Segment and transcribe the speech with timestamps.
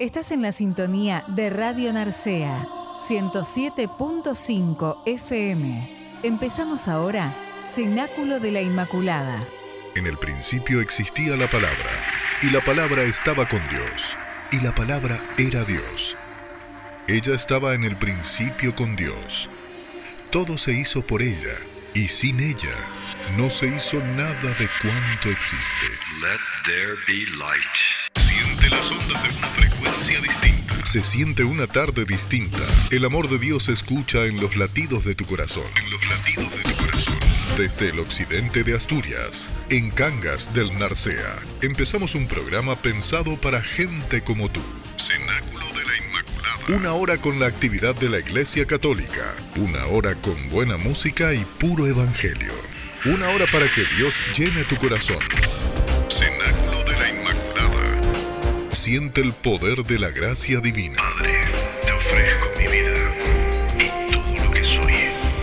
[0.00, 6.20] Estás en la sintonía de Radio Narcea, 107.5 FM.
[6.22, 9.40] Empezamos ahora, Cenáculo de la Inmaculada.
[9.96, 11.90] En el principio existía la palabra,
[12.42, 14.16] y la palabra estaba con Dios,
[14.52, 16.16] y la palabra era Dios.
[17.08, 19.50] Ella estaba en el principio con Dios.
[20.30, 21.56] Todo se hizo por ella,
[21.92, 22.86] y sin ella
[23.36, 25.88] no se hizo nada de cuanto existe.
[26.20, 28.27] Let there be light.
[28.58, 30.86] Siente las ondas de una frecuencia distinta.
[30.86, 32.66] Se siente una tarde distinta.
[32.90, 35.64] El amor de Dios se escucha en los latidos de tu corazón.
[35.76, 37.18] En los latidos de tu corazón.
[37.56, 44.22] Desde el occidente de Asturias, en Cangas del Narcea, empezamos un programa pensado para gente
[44.22, 44.62] como tú.
[44.96, 46.76] Cenáculo de la Inmaculada.
[46.76, 49.36] Una hora con la actividad de la Iglesia Católica.
[49.54, 52.52] Una hora con buena música y puro evangelio.
[53.04, 55.18] Una hora para que Dios llene tu corazón.
[58.88, 60.96] Siente el poder de la gracia divina.
[60.96, 61.34] Padre,
[61.84, 62.94] te ofrezco mi vida
[63.78, 64.94] y todo lo que soy.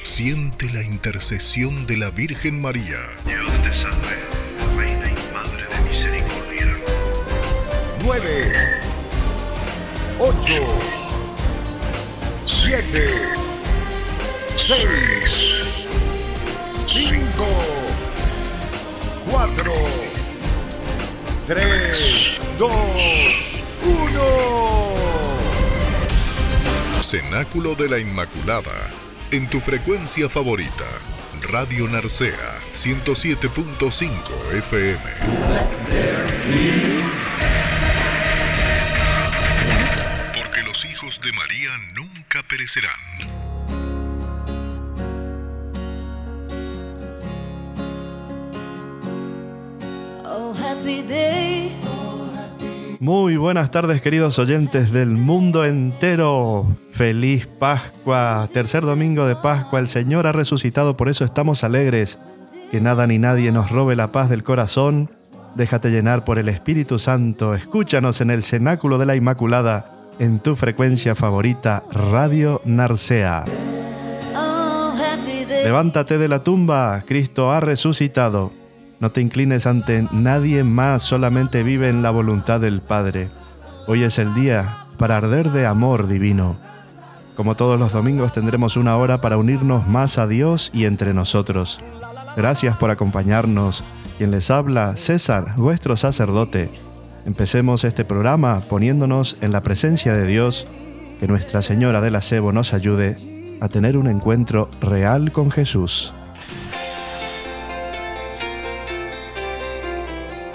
[0.03, 2.97] Siente la intercesión de la Virgen María.
[3.23, 4.17] Dios te salve,
[4.75, 6.75] Reina y Madre de Misericordia.
[8.03, 8.51] 9,
[10.17, 10.37] 8,
[12.47, 13.05] 7,
[14.57, 15.53] 6,
[16.87, 17.47] 5,
[19.29, 19.73] 4,
[21.45, 22.71] 3, 2,
[23.83, 24.21] 1.
[27.03, 28.89] Cenáculo de la Inmaculada.
[29.31, 30.85] En tu frecuencia favorita.
[31.41, 34.09] Radio Narcea 107.5
[34.53, 35.01] FM.
[40.33, 42.93] Porque los hijos de María nunca perecerán.
[50.23, 51.84] Oh, happy day.
[52.99, 56.65] Muy buenas tardes queridos oyentes del mundo entero.
[56.91, 62.19] Feliz Pascua, tercer domingo de Pascua, el Señor ha resucitado, por eso estamos alegres.
[62.71, 65.09] Que nada ni nadie nos robe la paz del corazón.
[65.55, 67.53] Déjate llenar por el Espíritu Santo.
[67.53, 73.43] Escúchanos en el Cenáculo de la Inmaculada, en tu frecuencia favorita, Radio Narcea.
[74.35, 74.93] Oh.
[75.63, 78.64] Levántate de la tumba, Cristo ha resucitado.
[78.99, 83.29] No te inclines ante nadie más, solamente vive en la voluntad del Padre.
[83.87, 86.57] Hoy es el día para arder de amor divino.
[87.35, 91.79] Como todos los domingos tendremos una hora para unirnos más a Dios y entre nosotros.
[92.37, 93.83] Gracias por acompañarnos.
[94.17, 96.69] Quien les habla, César, vuestro sacerdote.
[97.25, 100.67] Empecemos este programa poniéndonos en la presencia de Dios,
[101.19, 103.17] que Nuestra Señora del Acebo nos ayude
[103.59, 106.13] a tener un encuentro real con Jesús.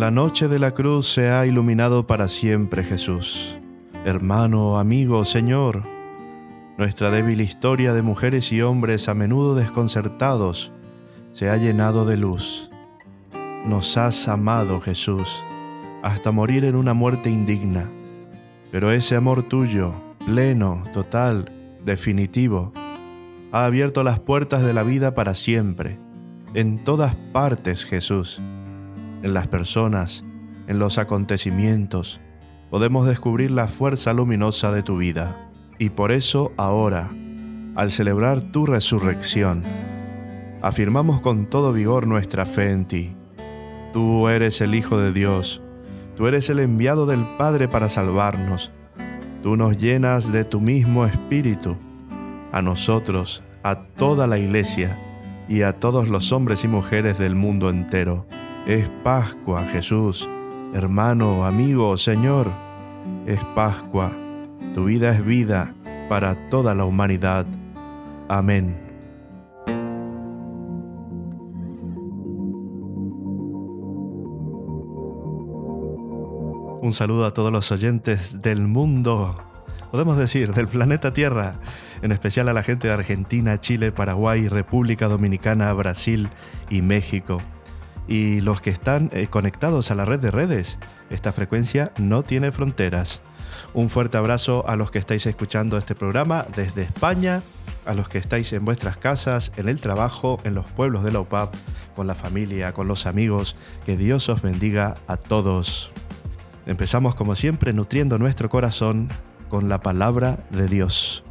[0.00, 3.58] La noche de la cruz se ha iluminado para siempre, Jesús.
[4.06, 5.82] Hermano, amigo, Señor,
[6.78, 10.72] nuestra débil historia de mujeres y hombres a menudo desconcertados
[11.34, 12.70] se ha llenado de luz.
[13.66, 15.44] Nos has amado, Jesús,
[16.02, 17.84] hasta morir en una muerte indigna.
[18.72, 19.92] Pero ese amor tuyo,
[20.24, 21.52] pleno, total,
[21.84, 22.72] definitivo,
[23.52, 25.98] ha abierto las puertas de la vida para siempre,
[26.54, 28.40] en todas partes, Jesús
[29.22, 30.24] en las personas,
[30.66, 32.20] en los acontecimientos,
[32.70, 35.50] podemos descubrir la fuerza luminosa de tu vida.
[35.78, 37.08] Y por eso ahora,
[37.74, 39.62] al celebrar tu resurrección,
[40.62, 43.12] afirmamos con todo vigor nuestra fe en ti.
[43.92, 45.62] Tú eres el Hijo de Dios,
[46.16, 48.72] tú eres el enviado del Padre para salvarnos.
[49.42, 51.76] Tú nos llenas de tu mismo espíritu,
[52.52, 54.98] a nosotros, a toda la iglesia
[55.48, 58.26] y a todos los hombres y mujeres del mundo entero.
[58.70, 60.28] Es Pascua, Jesús,
[60.72, 62.52] hermano, amigo, Señor.
[63.26, 64.12] Es Pascua.
[64.74, 65.74] Tu vida es vida
[66.08, 67.46] para toda la humanidad.
[68.28, 68.78] Amén.
[76.80, 79.34] Un saludo a todos los oyentes del mundo,
[79.90, 81.54] podemos decir, del planeta Tierra,
[82.02, 86.28] en especial a la gente de Argentina, Chile, Paraguay, República Dominicana, Brasil
[86.70, 87.42] y México
[88.10, 90.80] y los que están eh, conectados a la red de redes.
[91.10, 93.22] Esta frecuencia no tiene fronteras.
[93.72, 97.40] Un fuerte abrazo a los que estáis escuchando este programa desde España,
[97.86, 101.20] a los que estáis en vuestras casas, en el trabajo, en los pueblos de la
[101.20, 101.54] UPAP,
[101.94, 103.54] con la familia, con los amigos.
[103.86, 105.92] Que Dios os bendiga a todos.
[106.66, 109.08] Empezamos como siempre nutriendo nuestro corazón
[109.48, 111.22] con la palabra de Dios.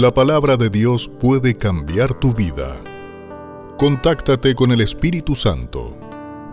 [0.00, 2.82] La palabra de Dios puede cambiar tu vida.
[3.76, 5.94] Contáctate con el Espíritu Santo.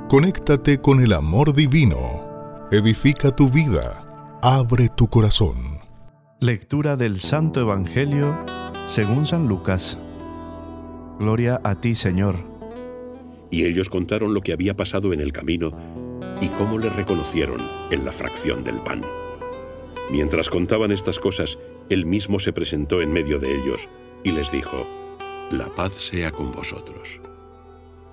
[0.09, 2.67] Conéctate con el amor divino.
[2.73, 4.03] Edifica tu vida.
[4.41, 5.79] Abre tu corazón.
[6.41, 8.37] Lectura del Santo Evangelio
[8.85, 9.97] según San Lucas.
[11.17, 12.39] Gloria a ti, Señor.
[13.49, 15.71] Y ellos contaron lo que había pasado en el camino
[16.41, 17.61] y cómo le reconocieron
[17.91, 19.03] en la fracción del pan.
[20.11, 21.57] Mientras contaban estas cosas,
[21.89, 23.87] él mismo se presentó en medio de ellos
[24.23, 24.85] y les dijo,
[25.51, 27.21] La paz sea con vosotros.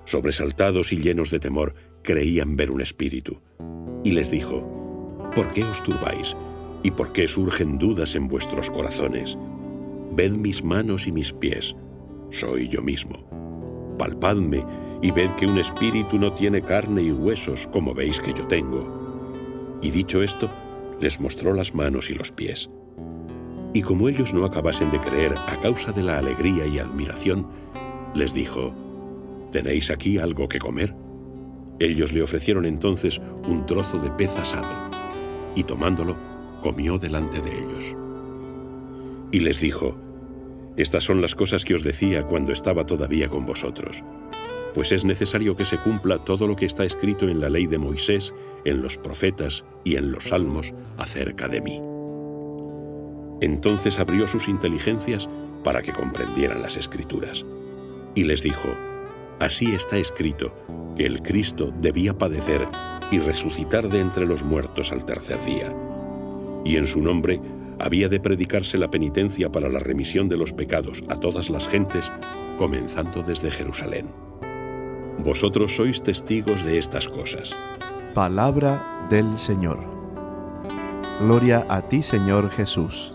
[0.05, 1.73] Sobresaltados y llenos de temor,
[2.03, 3.41] creían ver un espíritu.
[4.03, 6.37] Y les dijo, ¿por qué os turbáis?
[6.83, 9.37] ¿Y por qué surgen dudas en vuestros corazones?
[10.11, 11.75] Ved mis manos y mis pies,
[12.29, 13.95] soy yo mismo.
[13.97, 14.63] Palpadme
[15.01, 19.79] y ved que un espíritu no tiene carne y huesos como veis que yo tengo.
[19.81, 20.49] Y dicho esto,
[21.01, 22.69] les mostró las manos y los pies.
[23.75, 27.45] Y como ellos no acabasen de creer a causa de la alegría y admiración,
[28.13, 28.73] les dijo,
[29.51, 30.95] ¿tenéis aquí algo que comer?
[31.79, 34.89] Ellos le ofrecieron entonces un trozo de pez asado,
[35.55, 36.15] y tomándolo,
[36.63, 37.93] comió delante de ellos.
[39.33, 39.97] Y les dijo,
[40.77, 44.05] Estas son las cosas que os decía cuando estaba todavía con vosotros,
[44.73, 47.77] pues es necesario que se cumpla todo lo que está escrito en la ley de
[47.77, 48.33] Moisés,
[48.63, 51.94] en los profetas y en los salmos acerca de mí.
[53.41, 55.27] Entonces abrió sus inteligencias
[55.63, 57.45] para que comprendieran las escrituras.
[58.13, 58.69] Y les dijo,
[59.39, 60.53] Así está escrito,
[60.95, 62.67] que el Cristo debía padecer
[63.11, 65.73] y resucitar de entre los muertos al tercer día.
[66.63, 67.41] Y en su nombre
[67.79, 72.11] había de predicarse la penitencia para la remisión de los pecados a todas las gentes,
[72.57, 74.07] comenzando desde Jerusalén.
[75.19, 77.55] Vosotros sois testigos de estas cosas.
[78.13, 79.79] Palabra del Señor.
[81.19, 83.14] Gloria a ti, Señor Jesús.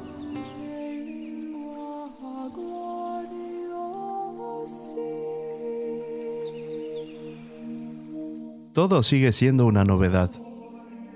[8.73, 10.31] Todo sigue siendo una novedad.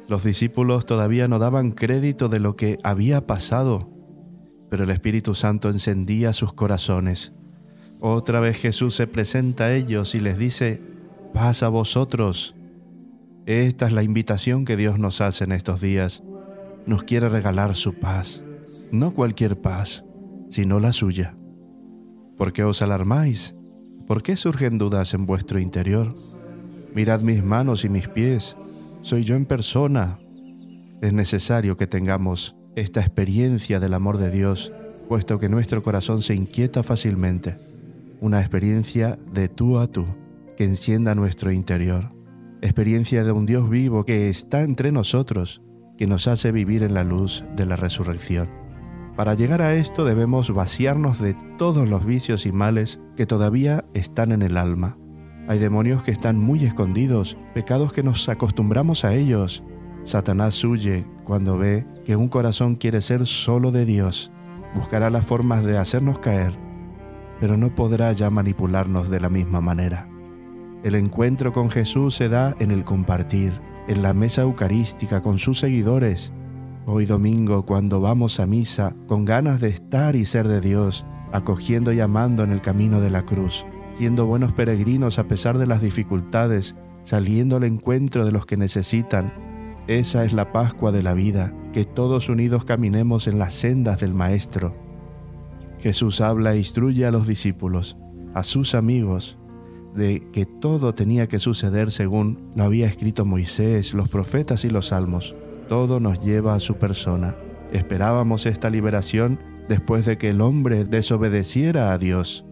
[0.08, 3.88] Los discípulos todavía no daban crédito de lo que había pasado,
[4.68, 7.32] pero el Espíritu Santo encendía sus corazones.
[8.00, 10.82] Otra vez Jesús se presenta a ellos y les dice,
[11.32, 12.56] paz a vosotros.
[13.46, 16.24] Esta es la invitación que Dios nos hace en estos días.
[16.86, 18.42] Nos quiere regalar su paz,
[18.90, 20.04] no cualquier paz,
[20.50, 21.36] sino la suya.
[22.36, 23.54] ¿Por qué os alarmáis?
[24.08, 26.14] ¿Por qué surgen dudas en vuestro interior?
[26.94, 28.56] Mirad mis manos y mis pies,
[29.02, 30.20] soy yo en persona.
[31.00, 34.70] Es necesario que tengamos esta experiencia del amor de Dios,
[35.08, 37.56] puesto que nuestro corazón se inquieta fácilmente.
[38.20, 40.06] Una experiencia de tú a tú,
[40.56, 42.12] que encienda nuestro interior.
[42.62, 45.62] Experiencia de un Dios vivo que está entre nosotros,
[45.98, 48.48] que nos hace vivir en la luz de la resurrección.
[49.16, 54.30] Para llegar a esto debemos vaciarnos de todos los vicios y males que todavía están
[54.30, 54.96] en el alma
[55.46, 59.62] hay demonios que están muy escondidos, pecados que nos acostumbramos a ellos.
[60.02, 64.32] Satanás huye cuando ve que un corazón quiere ser solo de Dios.
[64.74, 66.54] Buscará las formas de hacernos caer,
[67.40, 70.08] pero no podrá ya manipularnos de la misma manera.
[70.82, 75.58] El encuentro con Jesús se da en el compartir, en la mesa eucarística con sus
[75.58, 76.32] seguidores.
[76.86, 81.92] Hoy domingo, cuando vamos a misa con ganas de estar y ser de Dios, acogiendo
[81.92, 83.64] y amando en el camino de la cruz,
[83.96, 86.74] siendo buenos peregrinos a pesar de las dificultades,
[87.04, 89.32] saliendo al encuentro de los que necesitan.
[89.86, 94.14] Esa es la Pascua de la vida, que todos unidos caminemos en las sendas del
[94.14, 94.74] Maestro.
[95.78, 97.96] Jesús habla e instruye a los discípulos,
[98.32, 99.38] a sus amigos,
[99.94, 104.88] de que todo tenía que suceder según lo había escrito Moisés, los profetas y los
[104.88, 105.36] salmos.
[105.68, 107.36] Todo nos lleva a su persona.
[107.72, 112.44] Esperábamos esta liberación después de que el hombre desobedeciera a Dios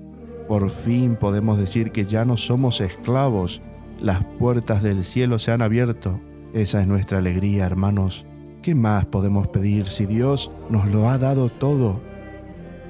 [0.53, 3.63] por fin podemos decir que ya no somos esclavos,
[3.99, 6.21] las puertas del cielo se han abierto.
[6.53, 8.27] Esa es nuestra alegría, hermanos.
[8.61, 12.03] ¿Qué más podemos pedir si Dios nos lo ha dado todo?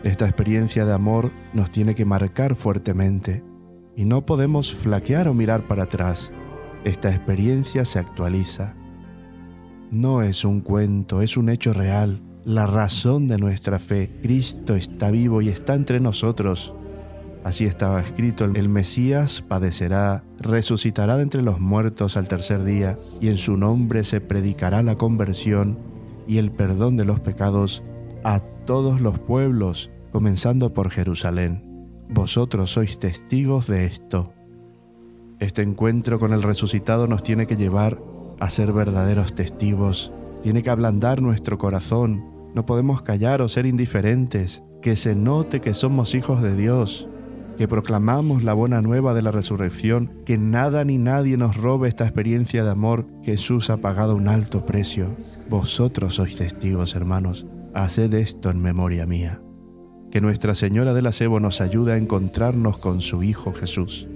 [0.02, 3.44] Esta experiencia de amor nos tiene que marcar fuertemente
[3.94, 6.32] y no podemos flaquear o mirar para atrás.
[6.82, 8.74] Esta experiencia se actualiza.
[9.92, 14.10] No es un cuento, es un hecho real, la razón de nuestra fe.
[14.20, 16.74] Cristo está vivo y está entre nosotros
[17.44, 23.28] Así estaba escrito, el Mesías padecerá, resucitará de entre los muertos al tercer día, y
[23.28, 25.78] en su nombre se predicará la conversión
[26.28, 27.82] y el perdón de los pecados
[28.22, 31.64] a todos los pueblos, comenzando por Jerusalén.
[32.08, 34.32] Vosotros sois testigos de esto.
[35.40, 37.98] Este encuentro con el resucitado nos tiene que llevar
[38.38, 44.62] a ser verdaderos testigos, tiene que ablandar nuestro corazón, no podemos callar o ser indiferentes,
[44.80, 47.08] que se note que somos hijos de Dios,
[47.62, 52.02] que proclamamos la buena nueva de la resurrección, que nada ni nadie nos robe esta
[52.02, 53.06] experiencia de amor.
[53.22, 55.14] Jesús ha pagado un alto precio.
[55.48, 57.46] Vosotros sois testigos, hermanos.
[57.72, 59.40] Haced esto en memoria mía.
[60.10, 64.08] Que Nuestra Señora del Acebo nos ayude a encontrarnos con su Hijo Jesús.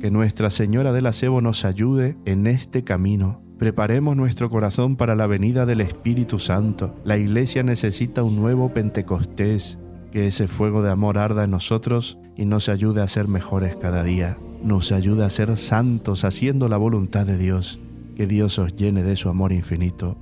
[0.00, 3.42] Que Nuestra Señora del Acebo nos ayude en este camino.
[3.58, 6.94] Preparemos nuestro corazón para la venida del Espíritu Santo.
[7.04, 9.78] La Iglesia necesita un nuevo Pentecostés,
[10.14, 14.04] que ese fuego de amor arda en nosotros y nos ayude a ser mejores cada
[14.04, 14.38] día.
[14.62, 17.80] Nos ayude a ser santos haciendo la voluntad de Dios.
[18.16, 20.16] Que Dios os llene de su amor infinito.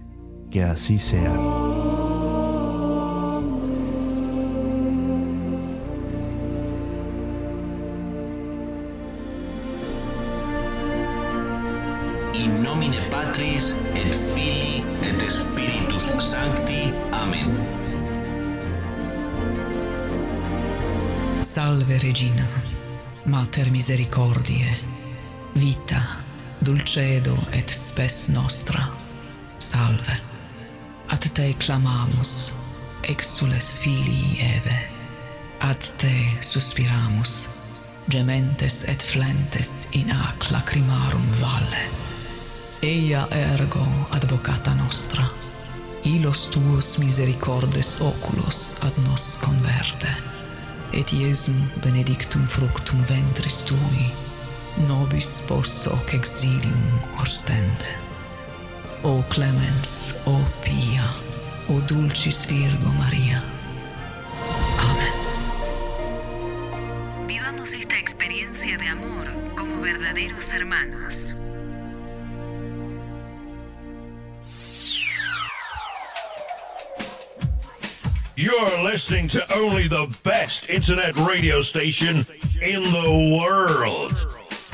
[0.50, 1.62] Que así sea.
[23.62, 24.78] mater misericordie,
[25.54, 26.02] vita,
[26.59, 28.88] dulcedo et spes nostra,
[29.59, 30.16] salve.
[31.07, 32.54] Ad te clamamus,
[33.02, 34.78] exules filii Eve,
[35.61, 37.50] ad te suspiramus,
[38.09, 41.87] gementes et flentes in ac lacrimarum valle.
[42.83, 45.28] Eia ergo advocata nostra,
[46.02, 50.31] ilos tuos misericordes oculos ad nos converte
[50.92, 54.06] et Iesum benedictum fructum ventris tui,
[54.88, 57.96] nobis post hoc exilium ostende.
[59.02, 61.08] O clemens, o pia,
[61.68, 63.42] o dulcis Virgo Maria.
[64.78, 65.12] Amén.
[67.26, 71.37] Vivamos esta experiencia de amor como verdaderos hermanos.
[78.34, 82.24] You're listening to only the best internet radio station
[82.62, 84.14] in the world.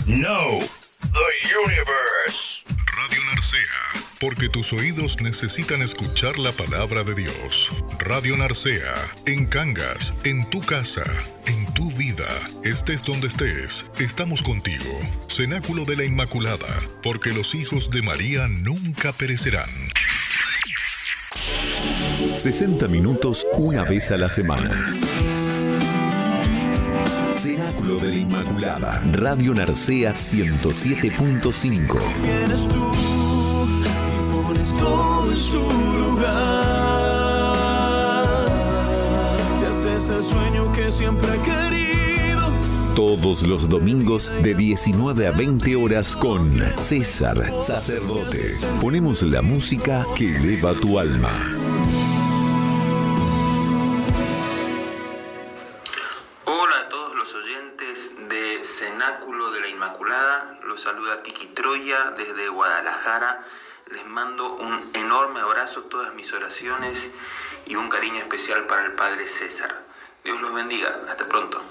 [0.06, 0.60] No,
[1.00, 1.32] the
[1.66, 2.64] universe.
[2.96, 7.68] Radio Narcea, porque tus oídos necesitan escuchar la palabra de Dios.
[7.98, 8.94] Radio Narcea,
[9.26, 11.02] en Cangas, en tu casa,
[11.46, 12.28] en tu vida,
[12.62, 15.00] estés donde estés, estamos contigo.
[15.28, 19.68] Cenáculo de la Inmaculada, porque los hijos de María nunca perecerán.
[22.38, 24.94] 60 minutos una vez a la semana.
[27.34, 29.02] Cenáculo de la Inmaculada.
[29.10, 31.98] Radio Narcea 107.5.
[32.22, 35.56] Vienes tú y pones todo en su
[35.98, 36.64] lugar.
[39.60, 42.52] Te haces el sueño que siempre he querido.
[42.94, 48.54] Todos los domingos de 19 a 20 horas con César Sacerdote.
[48.80, 51.57] Ponemos la música que eleva tu alma.
[67.66, 69.84] Y un cariño especial para el Padre César.
[70.24, 71.62] Dios los bendiga, hasta pronto.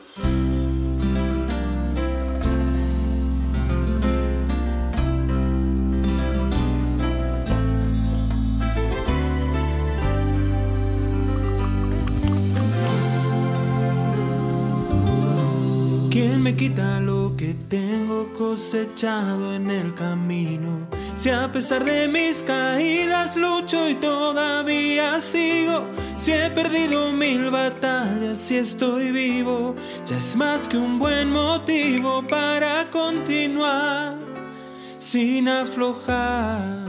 [17.69, 20.87] Tengo cosechado en el camino?
[21.15, 28.37] Si a pesar de mis caídas lucho y todavía sigo, si he perdido mil batallas,
[28.37, 34.15] si estoy vivo, ya es más que un buen motivo para continuar
[34.97, 36.87] sin aflojar.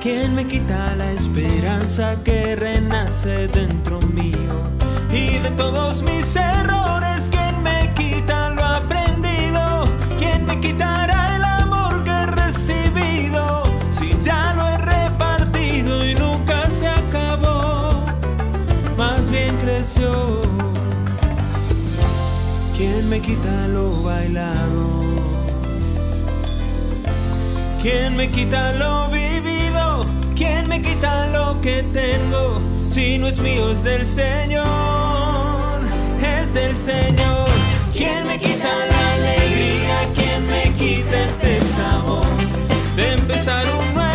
[0.00, 4.62] ¿Quién me quita la esperanza que renace dentro mío?
[5.12, 6.81] Y de todos mis errores,
[10.62, 13.64] quitará el amor que he recibido?
[13.92, 18.04] Si ya lo he repartido y nunca se acabó,
[18.96, 20.40] más bien creció.
[22.76, 24.82] ¿Quién me quita lo bailado?
[27.82, 30.06] ¿Quién me quita lo vivido?
[30.36, 32.60] ¿Quién me quita lo que tengo?
[32.90, 34.64] Si no es mío, es del Señor.
[36.22, 37.48] es el Señor.
[37.92, 38.68] ¿Quién me quita?
[38.68, 38.91] ¿Quién
[41.04, 42.26] me quita este sabor
[42.96, 44.11] de empezar un nuevo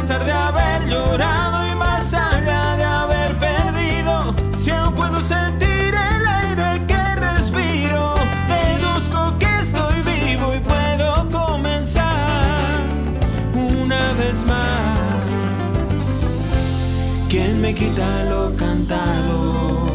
[0.00, 6.26] pesar de haber llorado y más allá de haber perdido, si aún puedo sentir el
[6.26, 8.14] aire que respiro,
[8.48, 12.80] deduzco que estoy vivo y puedo comenzar
[13.54, 14.98] una vez más.
[17.28, 19.86] ¿Quién me quita lo cantado?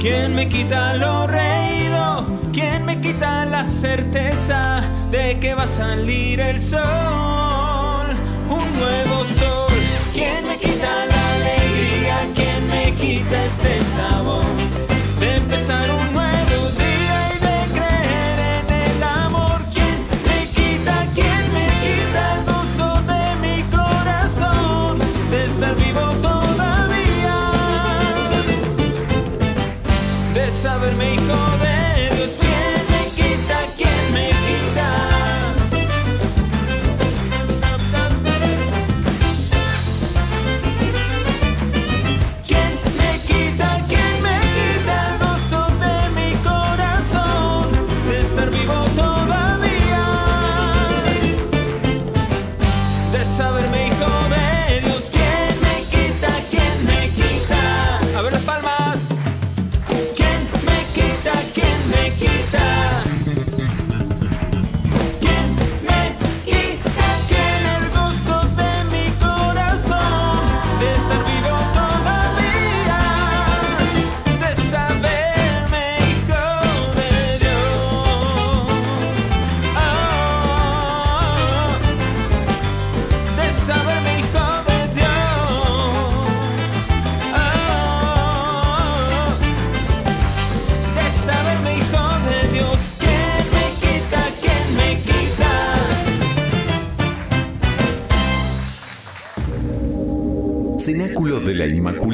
[0.00, 2.37] ¿Quién me quita lo reído?
[2.60, 8.06] ¿Quién me quita la certeza de que va a salir el sol?
[8.50, 9.78] Un nuevo sol.
[10.12, 12.16] ¿Quién me quita la alegría?
[12.34, 14.87] ¿Quién me quita este sabor?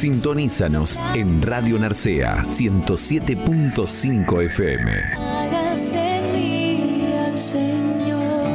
[0.00, 4.92] Sintonízanos en Radio Narcea 107.5 FM.
[5.12, 8.46] Hágase en mí al Señor.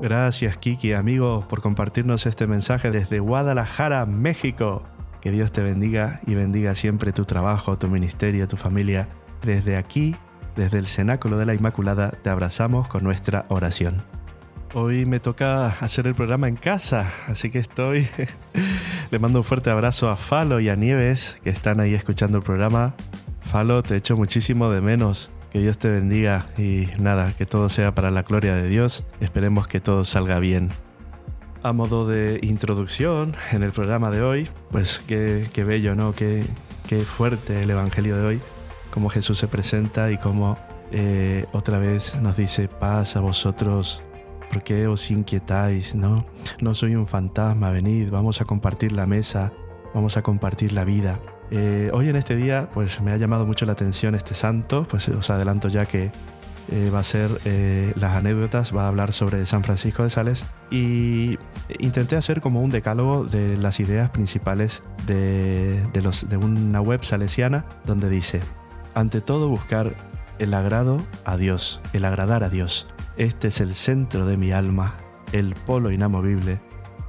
[0.00, 4.84] Gracias Kiki, amigo, por compartirnos este mensaje desde Guadalajara, México.
[5.20, 9.08] Que Dios te bendiga y bendiga siempre tu trabajo, tu ministerio, tu familia.
[9.42, 10.16] Desde aquí,
[10.56, 14.02] desde el Cenáculo de la Inmaculada, te abrazamos con nuestra oración.
[14.74, 18.08] Hoy me toca hacer el programa en casa, así que estoy...
[19.10, 22.44] Le mando un fuerte abrazo a Falo y a Nieves, que están ahí escuchando el
[22.44, 22.94] programa.
[23.40, 25.30] Falo, te echo muchísimo de menos.
[25.50, 29.04] Que Dios te bendiga y nada, que todo sea para la gloria de Dios.
[29.20, 30.68] Esperemos que todo salga bien.
[31.62, 36.12] A modo de introducción en el programa de hoy, pues qué, qué bello, ¿no?
[36.14, 36.44] Qué,
[36.86, 38.40] qué fuerte el Evangelio de hoy,
[38.90, 40.56] cómo Jesús se presenta y cómo
[40.90, 44.02] eh, otra vez nos dice paz a vosotros,
[44.50, 45.94] ¿por qué os inquietáis?
[45.94, 46.24] No,
[46.60, 49.52] no soy un fantasma, venid, vamos a compartir la mesa,
[49.94, 51.20] vamos a compartir la vida.
[51.50, 55.08] Eh, hoy en este día, pues me ha llamado mucho la atención este santo, pues
[55.08, 56.10] os adelanto ya que
[56.70, 57.30] eh, va a ser
[57.96, 61.38] las anécdotas, va a hablar sobre San Francisco de Sales y
[61.78, 67.04] intenté hacer como un decálogo de las ideas principales de, de los, de una web
[67.04, 68.40] salesiana donde dice,
[68.98, 69.94] ante todo buscar
[70.40, 72.88] el agrado a Dios, el agradar a Dios.
[73.16, 74.96] Este es el centro de mi alma,
[75.30, 76.60] el polo inamovible,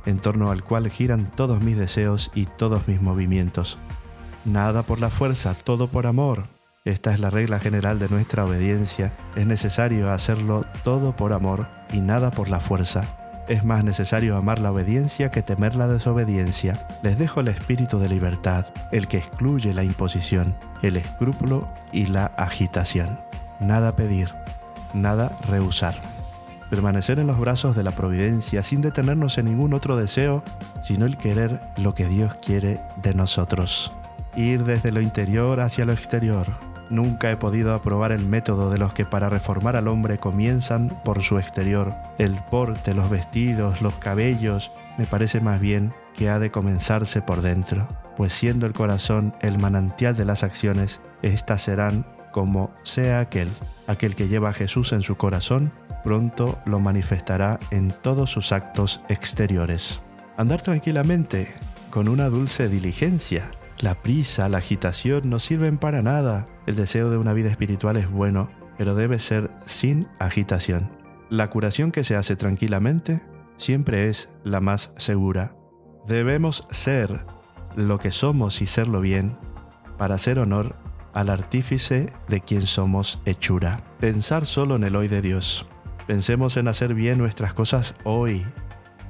[0.06, 3.80] en torno al cual giran todos mis deseos y todos mis movimientos.
[4.46, 6.44] Nada por la fuerza, todo por amor.
[6.86, 9.12] Esta es la regla general de nuestra obediencia.
[9.36, 13.29] Es necesario hacerlo todo por amor y nada por la fuerza.
[13.50, 16.76] Es más necesario amar la obediencia que temer la desobediencia.
[17.02, 22.28] Les dejo el espíritu de libertad, el que excluye la imposición, el escrúpulo y la
[22.38, 23.20] agitación.
[23.60, 24.36] Nada pedir,
[24.94, 25.96] nada rehusar.
[26.70, 30.44] Permanecer en los brazos de la providencia sin detenernos en ningún otro deseo,
[30.84, 33.92] sino el querer lo que Dios quiere de nosotros.
[34.36, 36.46] Ir desde lo interior hacia lo exterior,
[36.90, 41.22] Nunca he podido aprobar el método de los que para reformar al hombre comienzan por
[41.22, 41.94] su exterior.
[42.18, 47.42] El porte, los vestidos, los cabellos, me parece más bien que ha de comenzarse por
[47.42, 53.50] dentro, pues siendo el corazón el manantial de las acciones, éstas serán como sea aquel,
[53.88, 55.72] aquel que lleva a Jesús en su corazón,
[56.04, 60.02] pronto lo manifestará en todos sus actos exteriores.
[60.38, 61.54] Andar tranquilamente,
[61.90, 66.46] con una dulce diligencia, la prisa, la agitación no sirven para nada.
[66.66, 70.92] El deseo de una vida espiritual es bueno, pero debe ser sin agitación.
[71.30, 73.22] La curación que se hace tranquilamente
[73.58, 75.56] siempre es la más segura.
[76.08, 77.26] Debemos ser
[77.76, 79.38] lo que somos y serlo bien
[79.98, 80.76] para hacer honor
[81.14, 83.84] al artífice de quien somos hechura.
[84.00, 85.68] Pensar solo en el hoy de Dios.
[86.08, 88.46] Pensemos en hacer bien nuestras cosas hoy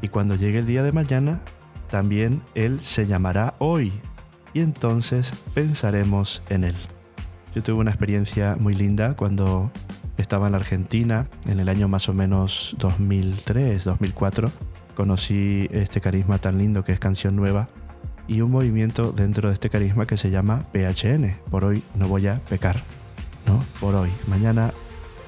[0.02, 1.42] y cuando llegue el día de mañana,
[1.90, 3.94] también Él se llamará hoy
[4.54, 6.76] y entonces pensaremos en él.
[7.56, 9.72] Yo tuve una experiencia muy linda cuando
[10.18, 14.52] estaba en la Argentina, en el año más o menos 2003, 2004.
[14.96, 17.70] Conocí este carisma tan lindo que es Canción Nueva
[18.28, 21.36] y un movimiento dentro de este carisma que se llama PHN.
[21.50, 22.80] Por hoy no voy a pecar,
[23.48, 23.64] ¿no?
[23.80, 24.10] Por hoy.
[24.28, 24.74] Mañana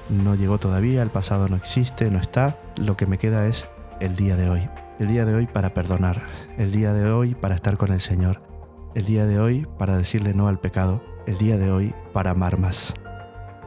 [0.08, 2.58] no llegó todavía, el pasado no existe, no está.
[2.76, 3.66] Lo que me queda es
[3.98, 4.68] el día de hoy.
[4.98, 6.22] El día de hoy para perdonar,
[6.58, 8.51] el día de hoy para estar con el Señor,
[8.94, 12.58] el día de hoy para decirle no al pecado, el día de hoy para amar
[12.58, 12.94] más.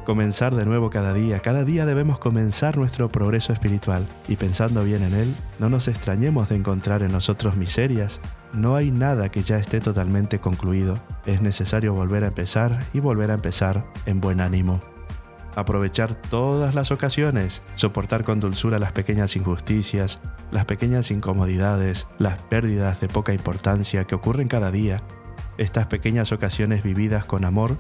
[0.06, 5.04] Comenzar de nuevo cada día, cada día debemos comenzar nuestro progreso espiritual y pensando bien
[5.04, 8.20] en él, no nos extrañemos de encontrar en nosotros miserias.
[8.54, 13.32] No hay nada que ya esté totalmente concluido, es necesario volver a empezar y volver
[13.32, 14.80] a empezar en buen ánimo
[15.56, 23.02] aprovechar todas las ocasiones, soportar con dulzura las pequeñas injusticias, las pequeñas incomodidades, las pérdidas
[23.02, 25.02] de poca importancia que ocurren cada día
[25.58, 27.78] estas pequeñas ocasiones vividas con amor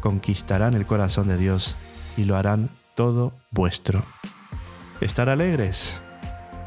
[0.00, 1.74] conquistarán el corazón de Dios
[2.16, 4.02] y lo harán todo vuestro.
[5.00, 6.00] Estar alegres.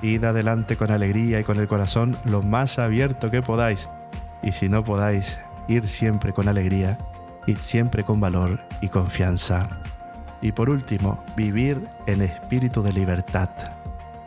[0.01, 3.89] Id adelante con alegría y con el corazón lo más abierto que podáis.
[4.43, 6.97] Y si no podáis, ir siempre con alegría,
[7.47, 9.81] id siempre con valor y confianza.
[10.41, 13.49] Y por último, vivir en espíritu de libertad.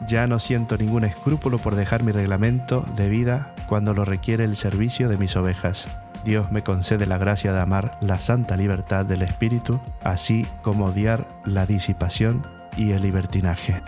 [0.07, 4.57] Ya no siento ningún escrúpulo por dejar mi reglamento de vida cuando lo requiere el
[4.57, 5.89] servicio de mis ovejas
[6.25, 11.27] Dios me concede la gracia de amar la santa libertad del espíritu, así como odiar
[11.45, 12.47] la disipación
[12.77, 13.83] y el libertinaje.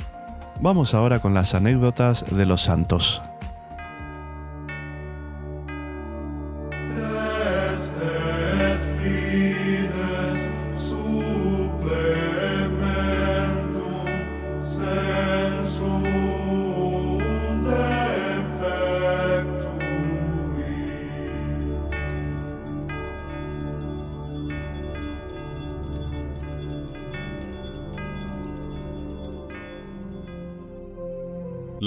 [0.61, 3.23] Vamos ahora con las anécdotas de los santos.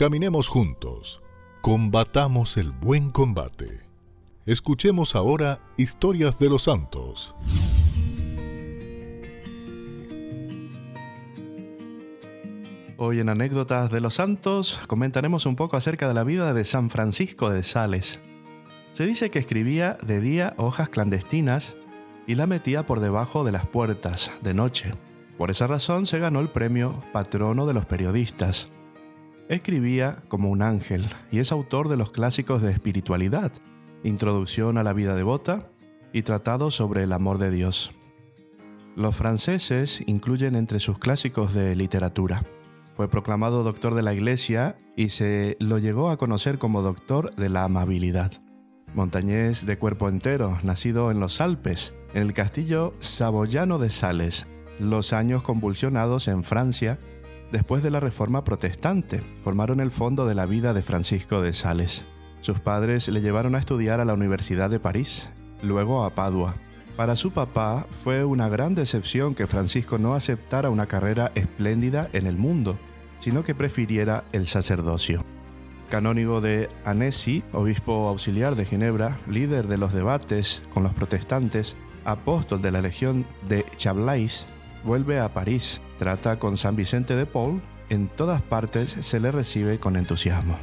[0.00, 1.20] Caminemos juntos,
[1.60, 3.82] combatamos el buen combate.
[4.46, 7.34] Escuchemos ahora historias de los santos.
[12.96, 16.88] Hoy en Anécdotas de los Santos comentaremos un poco acerca de la vida de San
[16.88, 18.20] Francisco de Sales.
[18.94, 21.76] Se dice que escribía de día hojas clandestinas
[22.26, 24.92] y la metía por debajo de las puertas de noche.
[25.36, 28.72] Por esa razón se ganó el premio Patrono de los Periodistas.
[29.50, 33.50] Escribía como un ángel y es autor de los clásicos de espiritualidad,
[34.04, 35.64] Introducción a la vida devota
[36.12, 37.90] y Tratado sobre el amor de Dios.
[38.94, 42.44] Los franceses incluyen entre sus clásicos de literatura.
[42.94, 47.48] Fue proclamado doctor de la Iglesia y se lo llegó a conocer como doctor de
[47.48, 48.30] la amabilidad.
[48.94, 54.46] montañés de cuerpo entero, nacido en los Alpes, en el castillo saboyano de Sales,
[54.78, 57.00] los años convulsionados en Francia
[57.52, 62.04] después de la Reforma Protestante, formaron el fondo de la vida de Francisco de Sales.
[62.40, 65.28] Sus padres le llevaron a estudiar a la Universidad de París,
[65.62, 66.56] luego a Padua.
[66.96, 72.26] Para su papá fue una gran decepción que Francisco no aceptara una carrera espléndida en
[72.26, 72.78] el mundo,
[73.20, 75.24] sino que prefiriera el sacerdocio.
[75.90, 82.62] Canónigo de Annecy, obispo auxiliar de Ginebra, líder de los debates con los protestantes, apóstol
[82.62, 84.46] de la Legión de Chablais,
[84.84, 89.78] vuelve a París, trata con San Vicente de Paul, en todas partes se le recibe
[89.78, 90.56] con entusiasmo.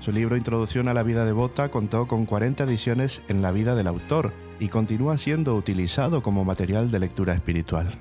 [0.00, 3.86] Su libro Introducción a la vida devota contó con 40 ediciones en la vida del
[3.86, 7.92] autor y continúa siendo utilizado como material de lectura espiritual.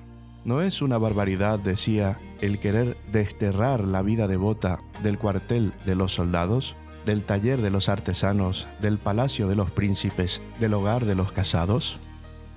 [0.45, 6.13] No es una barbaridad, decía, el querer desterrar la vida devota del cuartel de los
[6.13, 11.31] soldados, del taller de los artesanos, del palacio de los príncipes, del hogar de los
[11.33, 11.99] casados.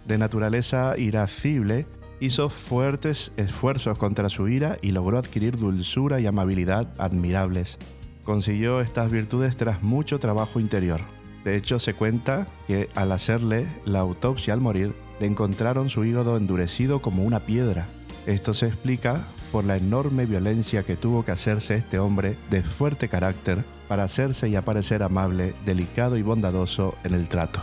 [0.07, 1.87] De naturaleza irascible,
[2.20, 7.79] hizo fuertes esfuerzos contra su ira y logró adquirir dulzura y amabilidad admirables.
[8.25, 11.01] Consiguió estas virtudes tras mucho trabajo interior.
[11.44, 16.37] De hecho, se cuenta que al hacerle la autopsia al morir, le encontraron su hígado
[16.37, 17.88] endurecido como una piedra.
[18.27, 19.20] Esto se explica
[19.51, 24.48] por la enorme violencia que tuvo que hacerse este hombre de fuerte carácter para hacerse
[24.48, 27.61] y aparecer amable, delicado y bondadoso en el trato.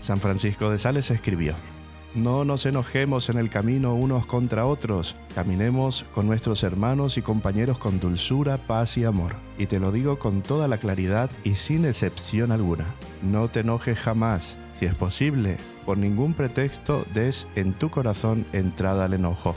[0.00, 1.54] San Francisco de Sales escribió,
[2.14, 7.78] no nos enojemos en el camino unos contra otros, caminemos con nuestros hermanos y compañeros
[7.78, 9.36] con dulzura, paz y amor.
[9.58, 12.86] Y te lo digo con toda la claridad y sin excepción alguna.
[13.22, 19.04] No te enojes jamás, si es posible, por ningún pretexto des en tu corazón entrada
[19.04, 19.54] al enojo.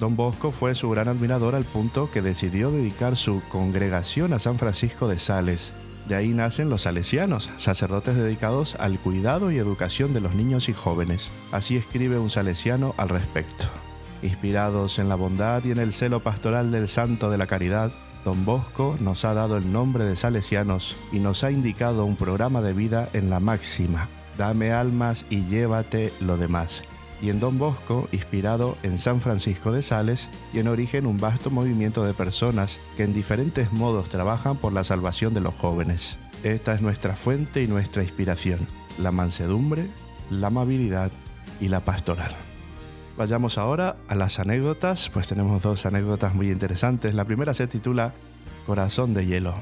[0.00, 4.58] Don Bosco fue su gran admirador al punto que decidió dedicar su congregación a San
[4.58, 5.72] Francisco de Sales,
[6.10, 10.72] de ahí nacen los salesianos, sacerdotes dedicados al cuidado y educación de los niños y
[10.72, 11.30] jóvenes.
[11.52, 13.66] Así escribe un salesiano al respecto.
[14.20, 17.92] Inspirados en la bondad y en el celo pastoral del Santo de la Caridad,
[18.24, 22.60] Don Bosco nos ha dado el nombre de salesianos y nos ha indicado un programa
[22.60, 26.82] de vida en la máxima, dame almas y llévate lo demás,
[27.22, 31.50] y en Don Bosco, inspirado en San Francisco de Sales, y en origen un vasto
[31.50, 36.18] movimiento de personas que en diferentes modos trabajan por la salvación de los jóvenes.
[36.42, 38.66] Esta es nuestra fuente y nuestra inspiración,
[38.98, 39.86] la mansedumbre,
[40.30, 41.10] la amabilidad
[41.60, 42.34] y la pastoral.
[43.16, 47.14] Vayamos ahora a las anécdotas, pues tenemos dos anécdotas muy interesantes.
[47.14, 48.14] La primera se titula
[48.64, 49.54] Corazón de Hielo.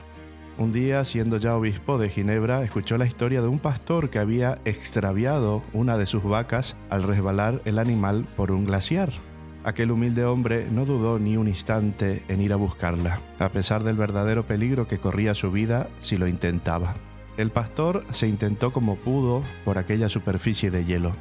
[0.58, 4.58] Un día, siendo ya obispo de Ginebra, escuchó la historia de un pastor que había
[4.64, 9.12] extraviado una de sus vacas al resbalar el animal por un glaciar.
[9.62, 13.94] Aquel humilde hombre no dudó ni un instante en ir a buscarla, a pesar del
[13.94, 16.96] verdadero peligro que corría su vida si lo intentaba.
[17.36, 21.12] El pastor se intentó como pudo por aquella superficie de hielo.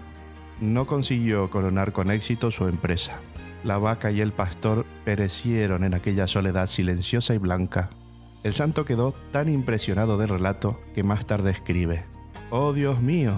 [0.62, 3.20] No consiguió coronar con éxito su empresa.
[3.64, 7.92] La vaca y el pastor perecieron en aquella soledad silenciosa y blanca,
[8.44, 12.06] el santo quedó tan impresionado del relato que más tarde escribe,
[12.50, 13.34] Oh Dios mío,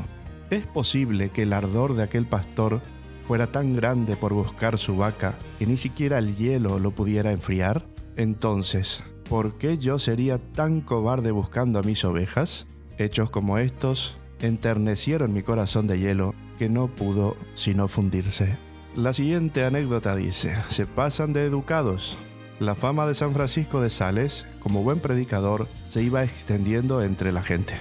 [0.50, 2.82] ¿es posible que el ardor de aquel pastor
[3.28, 7.86] fuera tan grande por buscar su vaca que ni siquiera el hielo lo pudiera enfriar?
[8.18, 12.68] Entonces, ¿por qué yo sería tan cobarde buscando a mis ovejas?
[12.98, 18.58] Hechos como estos enternecieron mi corazón de hielo que no pudo sino fundirse.
[18.96, 22.18] La siguiente anécdota dice, se pasan de educados,
[22.60, 27.42] la fama de San Francisco de Sales, como buen predicador, se iba extendiendo entre la
[27.42, 27.76] gente.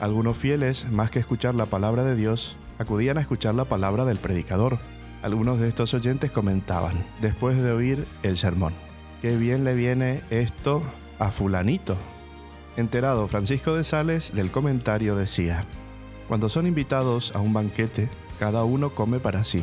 [0.00, 4.18] Algunos fieles, más que escuchar la palabra de Dios, acudían a escuchar la palabra del
[4.18, 4.78] predicador.
[5.22, 8.74] Algunos de estos oyentes comentaban, después de oír el sermón,
[9.22, 10.82] qué bien le viene esto
[11.20, 11.96] a fulanito.
[12.76, 15.64] Enterado Francisco de Sales del comentario decía,
[16.26, 18.08] cuando son invitados a un banquete,
[18.40, 19.62] cada uno come para sí.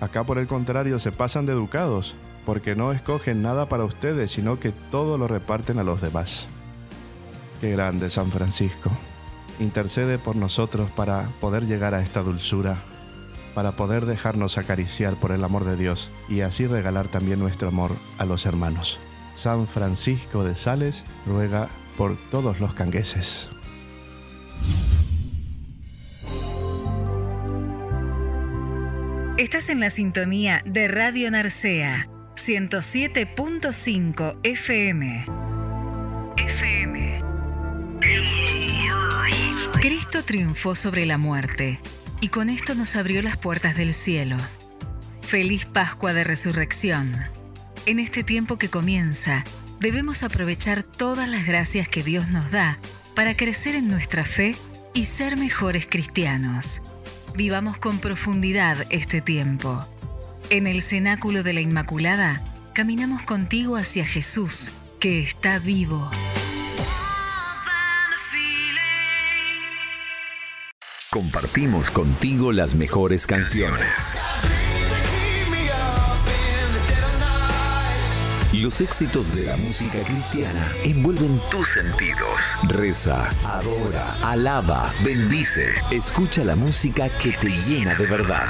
[0.00, 2.14] Acá por el contrario se pasan de educados,
[2.46, 6.46] porque no escogen nada para ustedes, sino que todo lo reparten a los demás.
[7.60, 8.90] Qué grande San Francisco.
[9.58, 12.78] Intercede por nosotros para poder llegar a esta dulzura,
[13.54, 17.90] para poder dejarnos acariciar por el amor de Dios y así regalar también nuestro amor
[18.16, 19.00] a los hermanos.
[19.34, 23.50] San Francisco de Sales ruega por todos los cangueses.
[29.36, 35.24] Estás en la sintonía de Radio Narcea 107.5 FM.
[36.36, 37.18] FM.
[39.80, 41.80] Cristo triunfó sobre la muerte
[42.20, 44.36] y con esto nos abrió las puertas del cielo.
[45.22, 47.24] Feliz Pascua de Resurrección.
[47.86, 49.42] En este tiempo que comienza,
[49.80, 52.78] debemos aprovechar todas las gracias que Dios nos da
[53.14, 54.54] para crecer en nuestra fe
[54.92, 56.82] y ser mejores cristianos.
[57.34, 59.86] Vivamos con profundidad este tiempo.
[60.48, 62.40] En el cenáculo de la Inmaculada,
[62.72, 66.08] caminamos contigo hacia Jesús, que está vivo.
[71.10, 74.14] Compartimos contigo las mejores canciones.
[78.52, 82.56] Los éxitos de la música cristiana envuelven tus sentidos.
[82.68, 85.74] Reza, adora, alaba, bendice.
[85.90, 88.46] Escucha la música que te llena de verdad.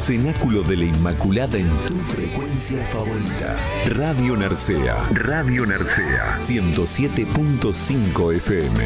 [0.00, 3.54] Cenáculo de la Inmaculada en tu frecuencia favorita.
[3.94, 4.96] Radio Narcea.
[5.12, 6.38] Radio Narcea.
[6.38, 8.78] 107.5 FM.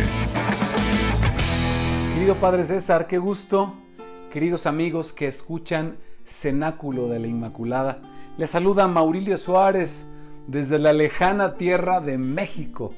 [2.14, 3.74] Querido Padre César, qué gusto.
[4.32, 8.02] Queridos amigos que escuchan Cenáculo de la Inmaculada.
[8.36, 10.08] Les saluda Maurilio Suárez
[10.48, 12.92] desde la lejana tierra de México.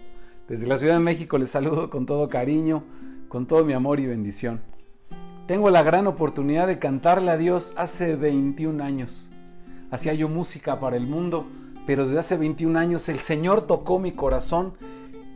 [0.49, 2.83] Desde la Ciudad de México les saludo con todo cariño,
[3.29, 4.63] con todo mi amor y bendición.
[5.47, 9.31] Tengo la gran oportunidad de cantarle a Dios hace 21 años.
[9.93, 11.47] Hacía yo música para el mundo,
[11.87, 14.73] pero desde hace 21 años el Señor tocó mi corazón.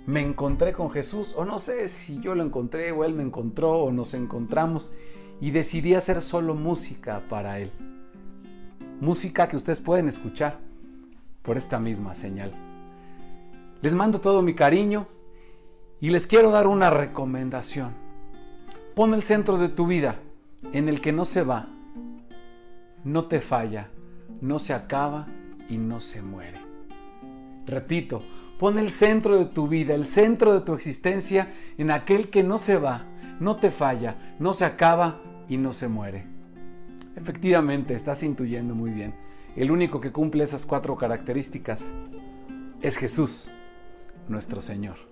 [0.06, 3.84] Me encontré con Jesús, o no sé si yo lo encontré o Él me encontró
[3.84, 4.92] o nos encontramos,
[5.40, 7.70] y decidí hacer solo música para Él.
[9.00, 10.58] Música que ustedes pueden escuchar
[11.42, 12.50] por esta misma señal.
[13.80, 15.06] Les mando todo mi cariño
[16.00, 18.09] y les quiero dar una recomendación.
[18.94, 20.16] Pon el centro de tu vida
[20.72, 21.68] en el que no se va,
[23.04, 23.88] no te falla,
[24.40, 25.26] no se acaba
[25.68, 26.58] y no se muere.
[27.66, 28.18] Repito,
[28.58, 32.58] pon el centro de tu vida, el centro de tu existencia en aquel que no
[32.58, 33.04] se va,
[33.38, 36.26] no te falla, no se acaba y no se muere.
[37.14, 39.14] Efectivamente, estás intuyendo muy bien.
[39.54, 41.92] El único que cumple esas cuatro características
[42.82, 43.50] es Jesús,
[44.28, 45.09] nuestro Señor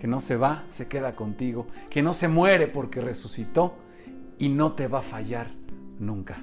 [0.00, 3.74] que no se va, se queda contigo, que no se muere porque resucitó
[4.38, 5.50] y no te va a fallar
[5.98, 6.38] nunca.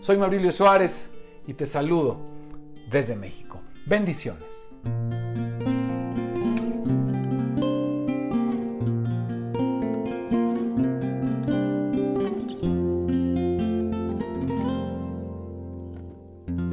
[0.00, 1.10] Soy Maurilio Suárez
[1.44, 2.20] y te saludo
[2.88, 3.58] desde México.
[3.84, 4.44] Bendiciones.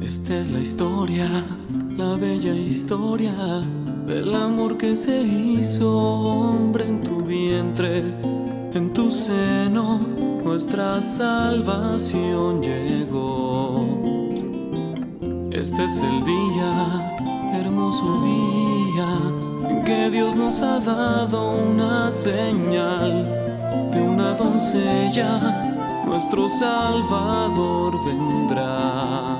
[0.00, 1.28] Esta es la historia,
[1.96, 3.34] la bella historia
[4.10, 7.98] del amor que se hizo hombre en tu vientre,
[8.74, 10.00] en tu seno,
[10.44, 13.86] nuestra salvación llegó.
[15.52, 17.16] Este es el día,
[17.54, 23.24] hermoso día, en que Dios nos ha dado una señal
[23.92, 29.39] de una doncella, nuestro Salvador vendrá.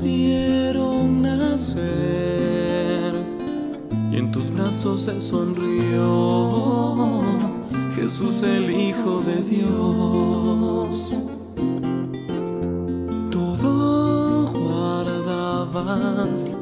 [0.00, 3.14] Vieron nacer
[4.10, 7.20] y en tus brazos se sonrió
[7.94, 11.16] Jesús el Hijo de Dios.
[13.30, 16.52] Todo guardabas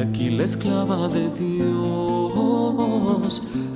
[0.00, 2.30] aquí la esclava de Dios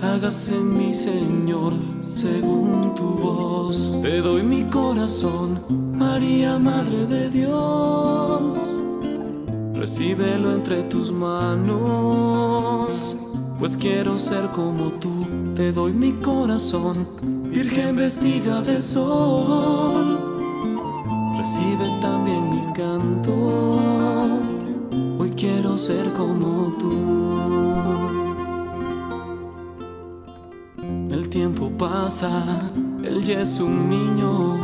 [0.02, 3.98] hágase en mi Señor según tu voz.
[4.02, 5.60] Te doy mi corazón,
[5.96, 8.76] María, Madre de Dios.
[9.74, 13.16] Recíbelo entre tus manos,
[13.58, 15.26] pues quiero ser como tú.
[15.54, 17.06] Te doy mi corazón,
[17.50, 20.18] Virgen vestida de sol.
[21.38, 23.32] Recibe también mi canto,
[25.44, 27.14] quiero ser como tú.
[31.34, 32.30] tiempo pasa,
[33.02, 34.56] él ya es un niño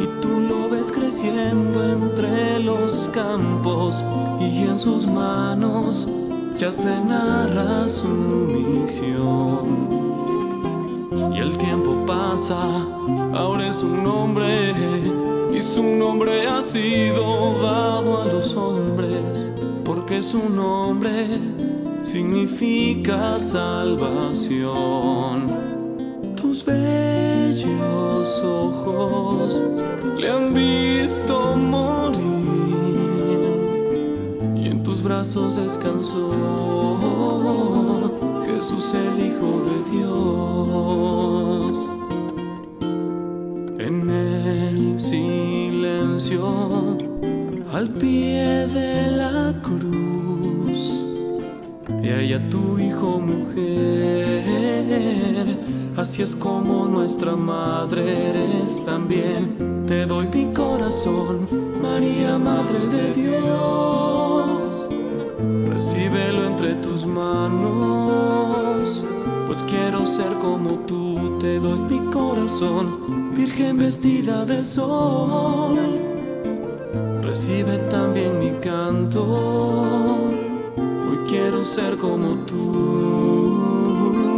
[0.00, 4.02] y tú lo ves creciendo entre los campos
[4.40, 6.10] y en sus manos
[6.58, 9.88] ya se narra su misión.
[11.34, 12.56] Y el tiempo pasa,
[13.34, 14.72] ahora es un hombre
[15.54, 19.52] y su nombre ha sido dado a los hombres
[19.84, 21.40] porque su nombre
[22.02, 24.34] significa salvación
[26.64, 29.62] bellos ojos
[30.16, 32.22] le han visto morir
[34.56, 36.30] y en tus brazos descansó
[38.46, 41.76] Jesús el Hijo de Dios.
[43.78, 46.42] En el silencio,
[47.74, 51.08] al pie de la cruz,
[52.02, 54.44] y a tu hijo mujer.
[55.96, 59.82] Así es como nuestra madre eres también.
[59.88, 61.48] Te doy mi corazón,
[61.82, 64.88] María, Madre de Dios.
[65.68, 69.04] Recíbelo entre tus manos,
[69.48, 71.40] pues quiero ser como tú.
[71.40, 76.13] Te doy mi corazón, Virgen vestida de sol.
[77.34, 79.24] Recibe también mi canto,
[80.76, 84.33] hoy quiero ser como tú.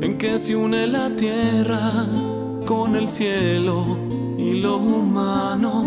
[0.00, 2.06] En que se une la tierra
[2.66, 3.98] con el cielo
[4.38, 5.84] y lo humano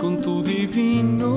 [0.00, 1.32] con tu divino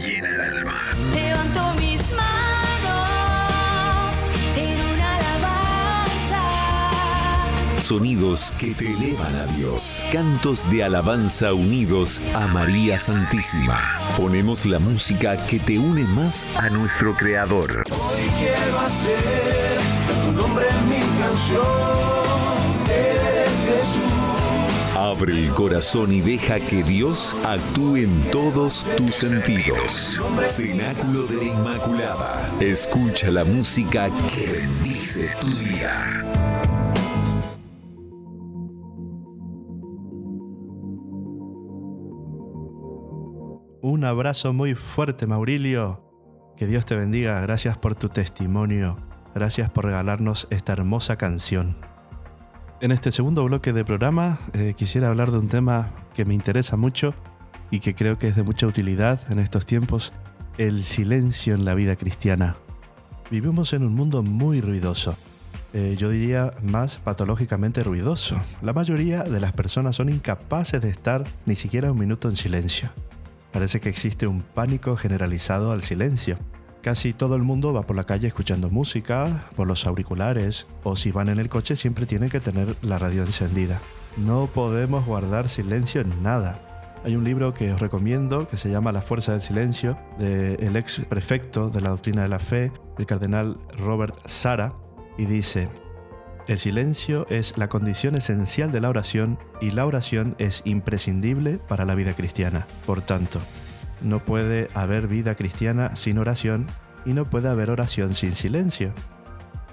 [7.89, 10.03] sonidos que te elevan a Dios.
[10.13, 13.81] Cantos de alabanza unidos a María Santísima.
[14.15, 17.85] Ponemos la música que te une más a nuestro Creador.
[17.91, 19.79] Hoy quiero hacer
[20.23, 21.65] tu nombre en mi canción.
[22.91, 24.13] Eres Jesús.
[24.95, 30.21] Abre el corazón y deja que Dios actúe en todos tus sentidos.
[30.47, 32.51] Cenáculo de la Inmaculada.
[32.61, 36.38] Escucha la música que bendice tu día.
[43.91, 46.03] Un abrazo muy fuerte, Maurilio.
[46.59, 47.41] Que Dios te bendiga.
[47.41, 48.99] Gracias por tu testimonio.
[49.35, 51.75] Gracias por regalarnos esta hermosa canción.
[52.83, 56.77] En este segundo bloque de programa eh, quisiera hablar de un tema que me interesa
[56.77, 57.15] mucho
[57.71, 60.13] y que creo que es de mucha utilidad en estos tiempos,
[60.59, 62.57] el silencio en la vida cristiana.
[63.31, 65.17] Vivimos en un mundo muy ruidoso.
[65.73, 68.37] Eh, yo diría más patológicamente ruidoso.
[68.61, 72.91] La mayoría de las personas son incapaces de estar ni siquiera un minuto en silencio.
[73.53, 76.39] Parece que existe un pánico generalizado al silencio.
[76.83, 81.11] Casi todo el mundo va por la calle escuchando música, por los auriculares, o si
[81.11, 83.81] van en el coche siempre tienen que tener la radio encendida.
[84.17, 86.61] No podemos guardar silencio en nada.
[87.05, 91.01] Hay un libro que os recomiendo que se llama La Fuerza del Silencio, del ex
[91.09, 94.73] prefecto de la doctrina de la fe, el cardenal Robert Sara,
[95.17, 95.69] y dice,
[96.49, 101.85] el silencio es la condición esencial de la oración y la oración es imprescindible para
[101.85, 102.67] la vida cristiana.
[102.87, 103.39] Por tanto,
[104.01, 106.67] no puede haber vida cristiana sin oración
[107.05, 108.93] y no puede haber oración sin silencio.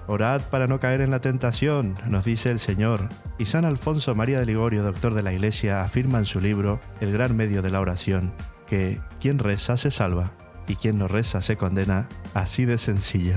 [0.06, 3.08] Orad para no caer en la tentación, nos dice el Señor.
[3.38, 7.10] Y San Alfonso María de Ligorio, doctor de la Iglesia, afirma en su libro El
[7.10, 8.32] gran medio de la oración,
[8.66, 10.32] que quien reza se salva
[10.68, 12.08] y quien no reza se condena.
[12.34, 13.36] Así de sencillo.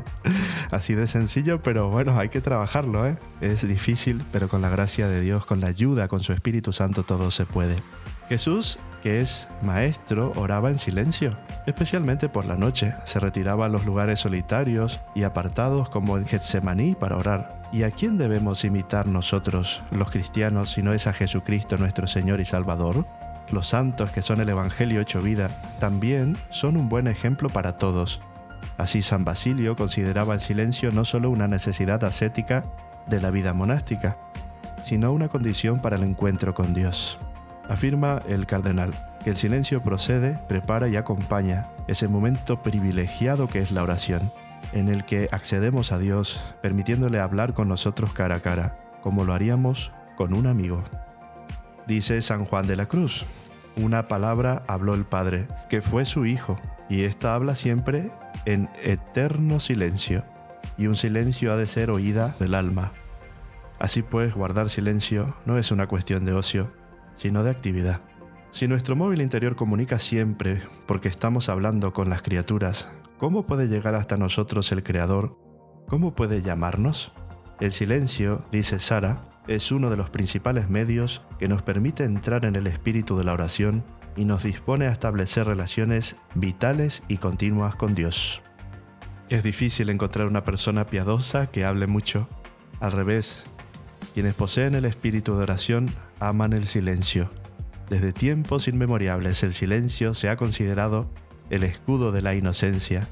[0.70, 3.16] Así de sencillo, pero bueno, hay que trabajarlo, ¿eh?
[3.40, 7.02] Es difícil, pero con la gracia de Dios, con la ayuda, con su Espíritu Santo,
[7.02, 7.76] todo se puede.
[8.28, 11.36] Jesús, que es maestro, oraba en silencio,
[11.66, 12.94] especialmente por la noche.
[13.04, 17.62] Se retiraba a los lugares solitarios y apartados como en Getsemaní para orar.
[17.72, 22.40] ¿Y a quién debemos imitar nosotros, los cristianos, si no es a Jesucristo nuestro Señor
[22.40, 23.06] y Salvador?
[23.50, 28.20] Los santos que son el Evangelio hecho vida también son un buen ejemplo para todos.
[28.78, 32.62] Así San Basilio consideraba el silencio no solo una necesidad ascética
[33.06, 34.16] de la vida monástica,
[34.84, 37.18] sino una condición para el encuentro con Dios.
[37.68, 43.70] Afirma el cardenal que el silencio procede, prepara y acompaña ese momento privilegiado que es
[43.70, 44.30] la oración,
[44.72, 49.32] en el que accedemos a Dios permitiéndole hablar con nosotros cara a cara, como lo
[49.32, 50.82] haríamos con un amigo.
[51.86, 53.26] Dice San Juan de la Cruz,
[53.76, 56.56] una palabra habló el Padre, que fue su Hijo,
[56.88, 58.10] y ésta habla siempre
[58.44, 60.24] en eterno silencio,
[60.76, 62.92] y un silencio ha de ser oída del alma.
[63.78, 66.72] Así pues, guardar silencio no es una cuestión de ocio,
[67.16, 68.00] sino de actividad.
[68.52, 73.94] Si nuestro móvil interior comunica siempre porque estamos hablando con las criaturas, ¿cómo puede llegar
[73.94, 75.38] hasta nosotros el Creador?
[75.88, 77.12] ¿Cómo puede llamarnos?
[77.60, 82.56] El silencio, dice Sara, es uno de los principales medios que nos permite entrar en
[82.56, 83.84] el espíritu de la oración
[84.16, 88.42] y nos dispone a establecer relaciones vitales y continuas con Dios.
[89.28, 92.28] Es difícil encontrar una persona piadosa que hable mucho.
[92.80, 93.44] Al revés,
[94.14, 95.86] quienes poseen el espíritu de oración
[96.20, 97.30] aman el silencio.
[97.88, 101.10] Desde tiempos inmemorables el silencio se ha considerado
[101.50, 103.08] el escudo de la inocencia,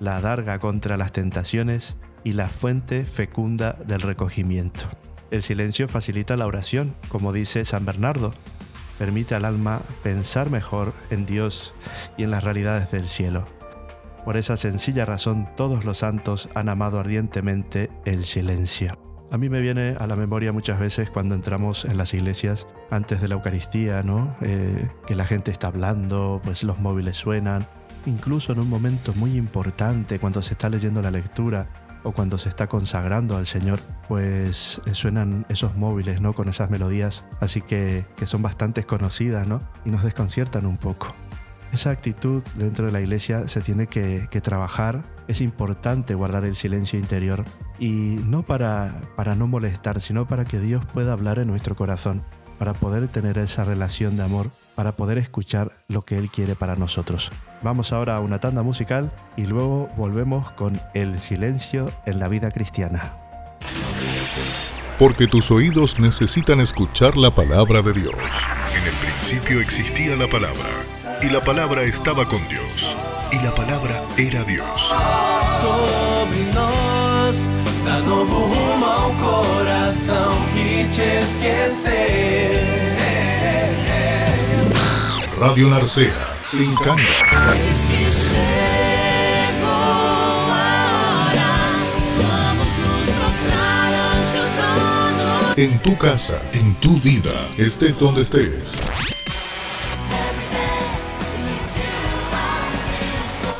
[0.00, 4.88] la adarga contra las tentaciones y la fuente fecunda del recogimiento.
[5.32, 8.32] El silencio facilita la oración, como dice San Bernardo.
[8.98, 11.72] Permite al alma pensar mejor en Dios
[12.18, 13.46] y en las realidades del cielo.
[14.26, 18.92] Por esa sencilla razón todos los santos han amado ardientemente el silencio.
[19.30, 23.22] A mí me viene a la memoria muchas veces cuando entramos en las iglesias antes
[23.22, 24.36] de la Eucaristía, ¿no?
[24.42, 27.66] Eh, que la gente está hablando, pues los móviles suenan,
[28.04, 31.68] incluso en un momento muy importante cuando se está leyendo la lectura
[32.02, 36.32] o cuando se está consagrando al Señor, pues eh, suenan esos móviles, ¿no?
[36.32, 39.60] Con esas melodías, así que, que son bastante conocidas, ¿no?
[39.84, 41.08] Y nos desconciertan un poco.
[41.72, 45.02] Esa actitud dentro de la iglesia se tiene que, trabajar.
[45.26, 47.44] Es importante guardar el silencio interior
[47.78, 52.24] y no para, para no molestar, sino para que Dios pueda hablar en nuestro corazón,
[52.58, 56.76] para poder tener esa relación de amor, para poder escuchar lo que Él quiere para
[56.76, 57.30] nosotros.
[57.62, 62.50] Vamos ahora a una tanda musical y luego volvemos con el silencio en la vida
[62.50, 63.14] cristiana.
[64.98, 68.14] Porque tus oídos necesitan escuchar la palabra de Dios.
[68.14, 70.70] En el principio existía la palabra
[71.22, 72.96] y la palabra estaba con Dios,
[73.30, 74.66] y la palabra era Dios.
[79.92, 82.96] Coração que te esquecer.
[85.38, 86.14] Radio Narcea,
[86.54, 87.06] en Cangas.
[95.56, 98.80] En tu casa, en tu vida, estés donde estés.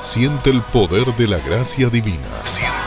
[0.03, 2.82] Siente el poder de la gracia divina.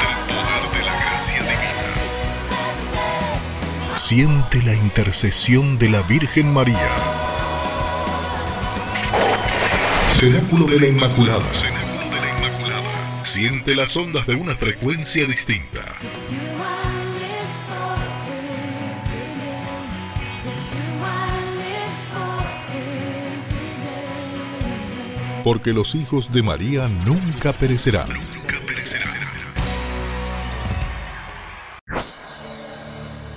[4.08, 6.90] Siente la intercesión de la Virgen María.
[10.14, 11.52] Cenáculo de la Inmaculada.
[13.24, 15.82] Siente las ondas de una frecuencia distinta.
[25.44, 28.10] porque los hijos de María nunca perecerán.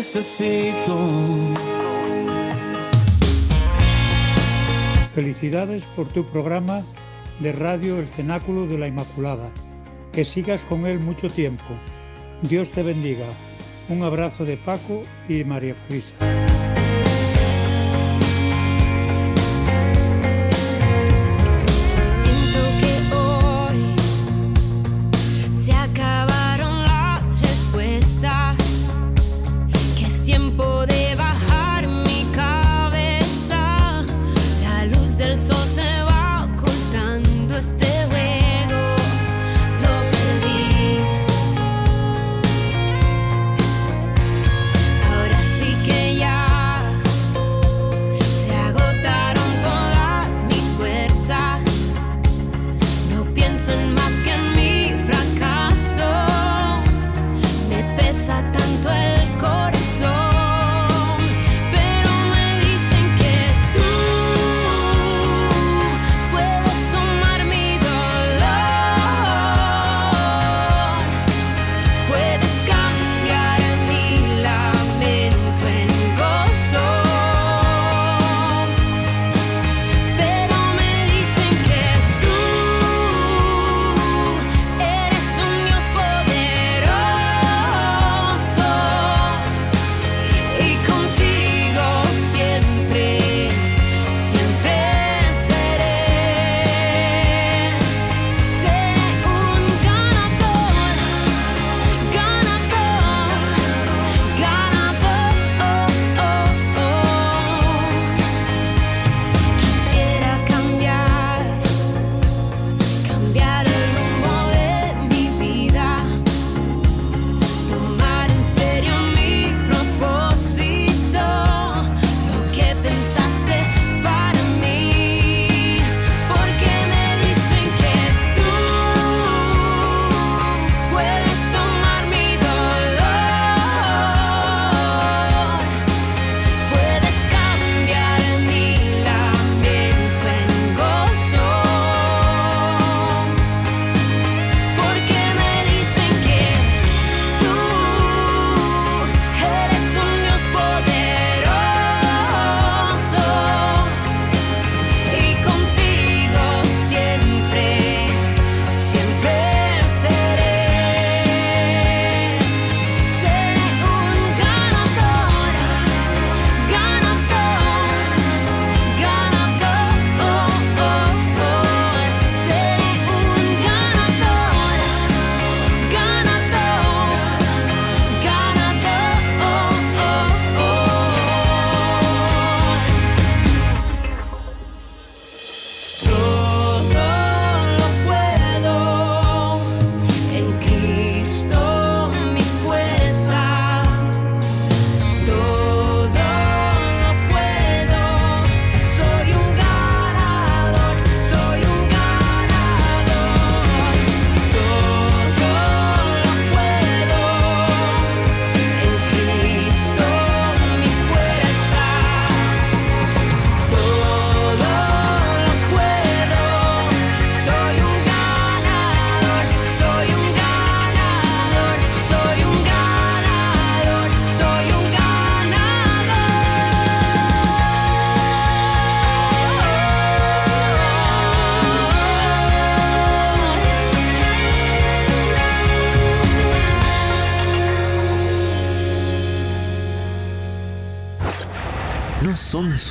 [0.00, 0.96] Necesito.
[5.14, 6.82] Felicidades por tu programa
[7.40, 9.50] de radio El Cenáculo de la Inmaculada.
[10.10, 11.74] Que sigas con él mucho tiempo.
[12.40, 13.26] Dios te bendiga.
[13.90, 16.39] Un abrazo de Paco y María Felisa.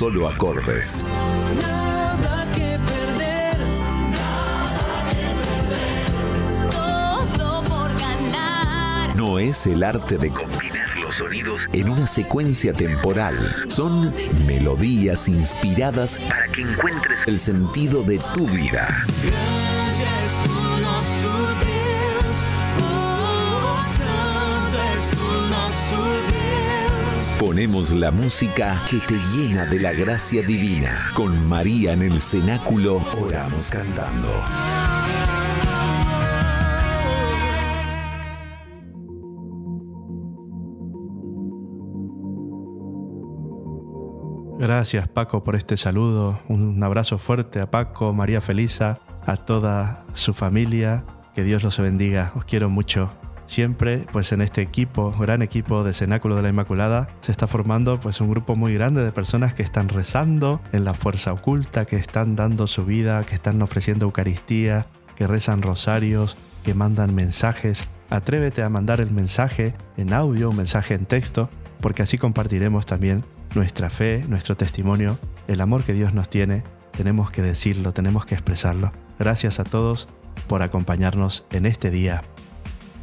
[0.00, 1.04] Solo acordes.
[1.60, 3.58] Nada que perder.
[6.70, 9.14] Todo por ganar.
[9.14, 13.36] No es el arte de combinar los sonidos en una secuencia temporal.
[13.68, 14.14] Son
[14.46, 19.04] melodías inspiradas para que encuentres el sentido de tu vida.
[27.40, 31.10] Ponemos la música que te llena de la gracia divina.
[31.14, 34.28] Con María en el cenáculo oramos cantando.
[44.58, 46.40] Gracias Paco por este saludo.
[46.48, 51.06] Un abrazo fuerte a Paco, María Felisa, a toda su familia.
[51.34, 52.32] Que Dios los bendiga.
[52.36, 53.10] Os quiero mucho.
[53.50, 57.98] Siempre, pues en este equipo, gran equipo de Cenáculo de la Inmaculada, se está formando
[57.98, 61.96] pues un grupo muy grande de personas que están rezando en la fuerza oculta, que
[61.96, 64.86] están dando su vida, que están ofreciendo Eucaristía,
[65.16, 67.88] que rezan rosarios, que mandan mensajes.
[68.08, 73.24] Atrévete a mandar el mensaje en audio, un mensaje en texto, porque así compartiremos también
[73.56, 76.62] nuestra fe, nuestro testimonio, el amor que Dios nos tiene.
[76.92, 78.92] Tenemos que decirlo, tenemos que expresarlo.
[79.18, 80.06] Gracias a todos
[80.46, 82.22] por acompañarnos en este día.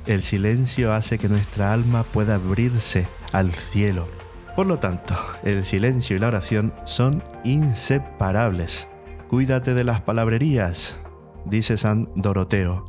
[0.08, 4.08] El silencio hace que nuestra alma pueda abrirse al cielo.
[4.56, 8.88] Por lo tanto, el silencio y la oración son inseparables.
[9.28, 10.98] Cuídate de las palabrerías,
[11.44, 12.86] dice San Doroteo,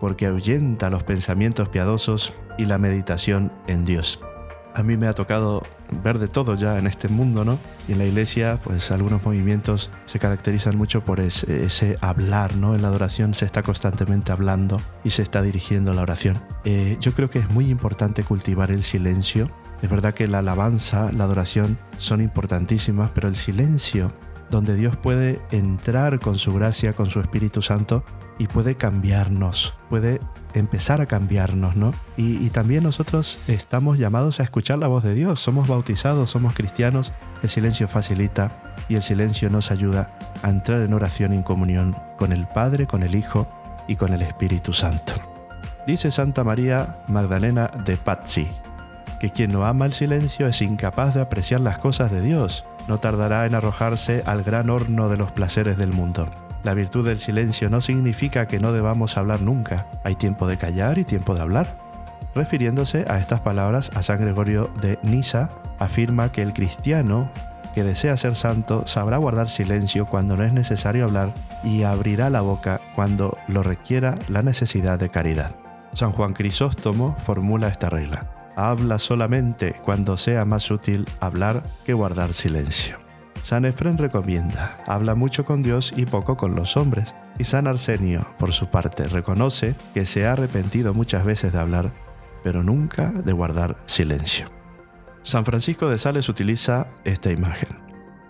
[0.00, 4.20] porque ahuyenta los pensamientos piadosos y la meditación en Dios.
[4.76, 5.62] A mí me ha tocado
[6.04, 7.58] ver de todo ya en este mundo, ¿no?
[7.88, 12.74] Y en la iglesia, pues algunos movimientos se caracterizan mucho por ese, ese hablar, ¿no?
[12.74, 16.38] En la adoración se está constantemente hablando y se está dirigiendo la oración.
[16.66, 19.48] Eh, yo creo que es muy importante cultivar el silencio.
[19.80, 24.12] Es verdad que la alabanza, la adoración son importantísimas, pero el silencio,
[24.50, 28.04] donde Dios puede entrar con su gracia, con su Espíritu Santo
[28.38, 30.20] y puede cambiarnos, puede
[30.54, 31.90] empezar a cambiarnos, ¿no?
[32.16, 36.54] Y, y, también nosotros estamos llamados a escuchar la voz de Dios, somos bautizados, somos
[36.54, 37.12] cristianos,
[37.42, 41.96] el silencio facilita y el silencio nos ayuda a entrar en oración y en comunión
[42.16, 43.46] con el Padre, con el Hijo
[43.88, 45.14] y con el Espíritu Santo.
[45.86, 48.48] Dice Santa María Magdalena de Pazzi,
[49.20, 52.98] que quien no ama el silencio es incapaz de apreciar las cosas de Dios, no
[52.98, 56.28] tardará en arrojarse al gran horno de los placeres del mundo.
[56.66, 59.86] La virtud del silencio no significa que no debamos hablar nunca.
[60.02, 61.78] Hay tiempo de callar y tiempo de hablar.
[62.34, 65.48] Refiriéndose a estas palabras, a San Gregorio de Nisa
[65.78, 67.30] afirma que el cristiano
[67.72, 72.40] que desea ser santo sabrá guardar silencio cuando no es necesario hablar y abrirá la
[72.40, 75.54] boca cuando lo requiera la necesidad de caridad.
[75.92, 78.26] San Juan Crisóstomo formula esta regla.
[78.56, 83.05] Habla solamente cuando sea más útil hablar que guardar silencio.
[83.46, 87.14] San Efrén recomienda, habla mucho con Dios y poco con los hombres.
[87.38, 91.92] Y San Arsenio, por su parte, reconoce que se ha arrepentido muchas veces de hablar,
[92.42, 94.46] pero nunca de guardar silencio.
[95.22, 97.68] San Francisco de Sales utiliza esta imagen.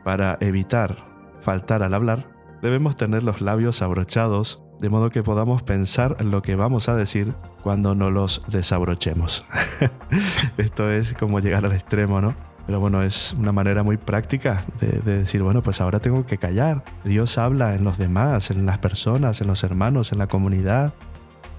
[0.04, 1.08] Para evitar
[1.40, 2.28] faltar al hablar,
[2.60, 7.32] debemos tener los labios abrochados de modo que podamos pensar lo que vamos a decir
[7.62, 9.46] cuando no los desabrochemos.
[10.58, 12.36] Esto es como llegar al extremo, ¿no?
[12.66, 16.36] Pero bueno, es una manera muy práctica de, de, decir, bueno, pues ahora tengo que
[16.36, 16.84] callar.
[17.04, 20.92] Dios habla en los demás, en las personas, en los hermanos, en la comunidad.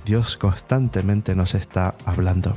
[0.06, 2.54] Dios constantemente nos está hablando.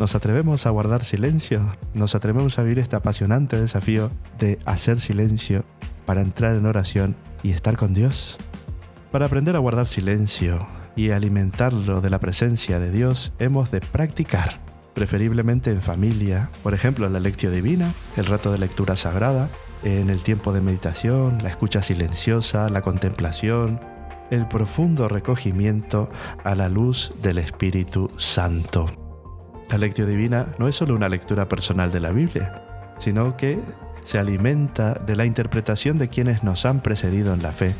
[0.00, 1.60] ¿Nos atrevemos a guardar silencio?
[1.92, 5.62] ¿Nos atrevemos a vivir este apasionante desafío de hacer silencio
[6.06, 8.38] para entrar en oración y estar con Dios?
[9.12, 10.66] Para aprender a guardar silencio
[10.96, 14.58] y alimentarlo de la presencia de Dios, hemos de practicar
[14.94, 19.48] preferiblemente en familia, por ejemplo, la lectio divina, el rato de lectura sagrada,
[19.82, 23.80] en el tiempo de meditación, la escucha silenciosa, la contemplación,
[24.30, 26.10] el profundo recogimiento
[26.44, 28.86] a la luz del Espíritu Santo.
[29.70, 33.58] La lectio divina no es solo una lectura personal de la Biblia, sino que
[34.02, 37.74] se alimenta de la interpretación de quienes nos han precedido en la fe,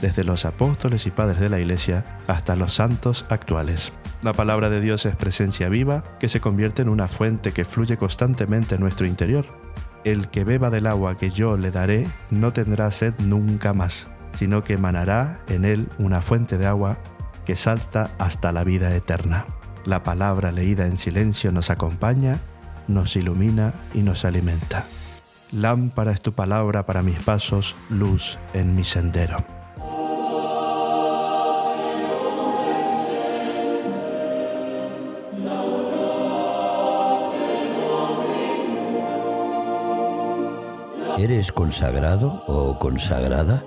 [0.00, 3.92] desde los apóstoles y padres de la Iglesia hasta los santos actuales.
[4.22, 7.96] La palabra de Dios es presencia viva que se convierte en una fuente que fluye
[7.96, 9.46] constantemente en nuestro interior.
[10.04, 14.62] El que beba del agua que yo le daré no tendrá sed nunca más, sino
[14.62, 16.98] que emanará en él una fuente de agua
[17.44, 19.46] que salta hasta la vida eterna.
[19.84, 22.40] La palabra leída en silencio nos acompaña,
[22.88, 24.84] nos ilumina y nos alimenta.
[25.52, 29.55] Lámpara es tu palabra para mis pasos, luz en mi sendero.
[41.28, 43.64] ¿Eres consagrado o consagrada?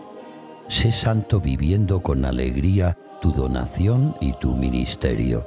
[0.70, 5.46] Sé santo viviendo con alegría tu donación y tu ministerio.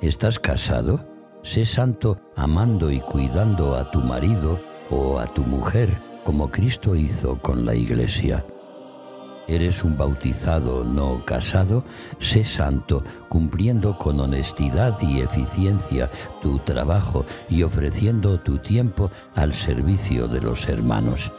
[0.00, 1.06] ¿Estás casado?
[1.44, 4.60] Sé santo amando y cuidando a tu marido
[4.90, 8.44] o a tu mujer como Cristo hizo con la iglesia.
[9.50, 11.82] Eres un bautizado no casado,
[12.20, 16.08] sé santo, cumpliendo con honestidad y eficiencia
[16.40, 21.32] tu trabajo y ofreciendo tu tiempo al servicio de los hermanos.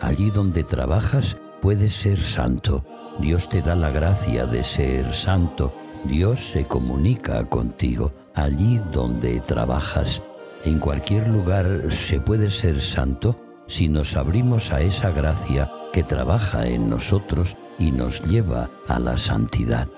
[0.00, 2.86] Allí donde trabajas, puedes ser santo.
[3.18, 5.74] Dios te da la gracia de ser santo.
[6.04, 10.22] Dios se comunica contigo allí donde trabajas.
[10.64, 16.66] En cualquier lugar se puede ser santo si nos abrimos a esa gracia que trabaja
[16.66, 19.88] en nosotros y nos lleva a la santidad.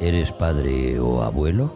[0.00, 1.74] ¿Eres padre o abuelo?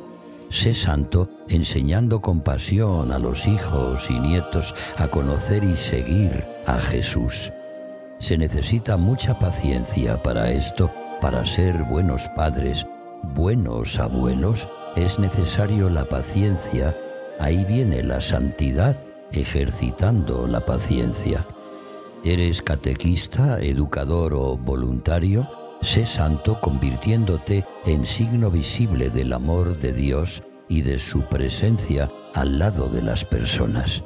[0.50, 6.78] Sé santo enseñando con pasión a los hijos y nietos a conocer y seguir a
[6.80, 7.52] Jesús.
[8.18, 12.86] Se necesita mucha paciencia para esto, para ser buenos padres,
[13.22, 14.68] buenos abuelos.
[14.96, 16.96] Es necesario la paciencia.
[17.38, 18.96] Ahí viene la santidad
[19.32, 21.46] ejercitando la paciencia.
[22.22, 25.48] ¿Eres catequista, educador o voluntario?
[25.80, 32.58] Sé santo convirtiéndote en signo visible del amor de Dios y de su presencia al
[32.58, 34.04] lado de las personas.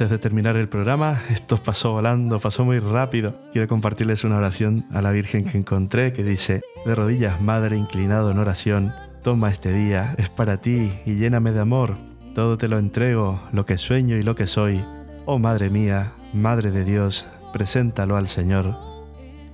[0.00, 3.34] Antes de terminar el programa, esto pasó volando, pasó muy rápido.
[3.52, 8.30] Quiero compartirles una oración a la Virgen que encontré que dice, de rodillas, Madre, inclinado
[8.30, 11.98] en oración, toma este día, es para ti y lléname de amor.
[12.34, 14.82] Todo te lo entrego, lo que sueño y lo que soy.
[15.26, 18.78] Oh Madre mía, Madre de Dios, preséntalo al Señor.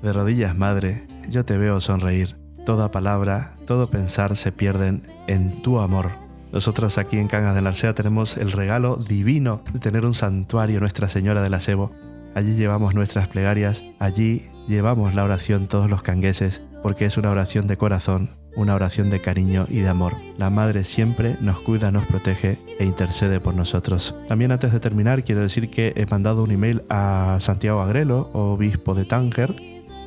[0.01, 2.37] De rodillas, Madre, yo te veo sonreír.
[2.65, 6.26] Toda palabra, todo pensar se pierden en tu amor.
[6.53, 11.09] Nosotros aquí en Cangas de la tenemos el regalo divino de tener un santuario Nuestra
[11.09, 11.93] Señora de la Sebo.
[12.35, 17.67] Allí llevamos nuestras plegarias, allí llevamos la oración todos los cangueses, porque es una oración
[17.67, 20.15] de corazón, una oración de cariño y de amor.
[20.39, 24.15] La Madre siempre nos cuida, nos protege e intercede por nosotros.
[24.29, 28.95] También antes de terminar quiero decir que he mandado un email a Santiago Agrelo, obispo
[28.95, 29.55] de Tánger,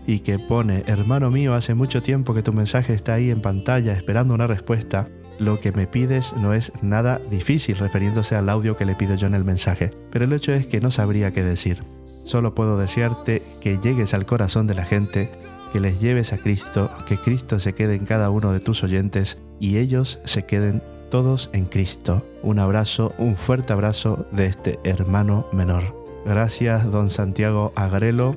[0.07, 3.93] y que pone, hermano mío, hace mucho tiempo que tu mensaje está ahí en pantalla
[3.93, 5.07] esperando una respuesta.
[5.39, 9.25] Lo que me pides no es nada difícil refiriéndose al audio que le pido yo
[9.27, 11.83] en el mensaje, pero el hecho es que no sabría qué decir.
[12.05, 15.31] Solo puedo desearte que llegues al corazón de la gente,
[15.71, 19.39] que les lleves a Cristo, que Cristo se quede en cada uno de tus oyentes
[19.61, 22.25] y ellos se queden todos en Cristo.
[22.43, 25.95] Un abrazo, un fuerte abrazo de este hermano menor.
[26.25, 28.35] Gracias, don Santiago Agrelo,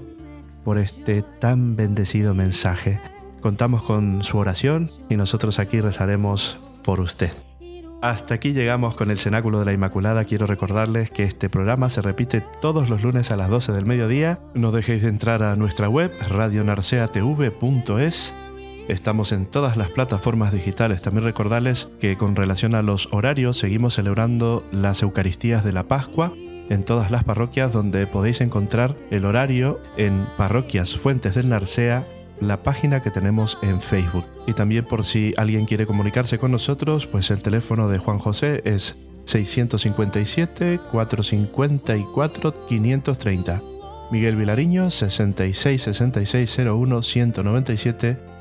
[0.64, 3.00] por este tan bendecido mensaje.
[3.40, 7.30] Contamos con su oración y nosotros aquí rezaremos por usted.
[8.02, 10.24] Hasta aquí llegamos con el Cenáculo de la Inmaculada.
[10.24, 14.40] Quiero recordarles que este programa se repite todos los lunes a las 12 del mediodía.
[14.54, 18.34] No dejéis de entrar a nuestra web radionarceatv.es.
[18.88, 21.00] Estamos en todas las plataformas digitales.
[21.00, 26.32] También recordarles que con relación a los horarios seguimos celebrando las Eucaristías de la Pascua
[26.70, 32.06] en todas las parroquias donde podéis encontrar el horario en Parroquias Fuentes del Narcea,
[32.42, 34.26] la página que tenemos en Facebook.
[34.46, 38.60] Y también por si alguien quiere comunicarse con nosotros, pues el teléfono de Juan José
[38.64, 43.62] es 657 454 530.
[44.10, 47.00] Miguel Vilariño 666601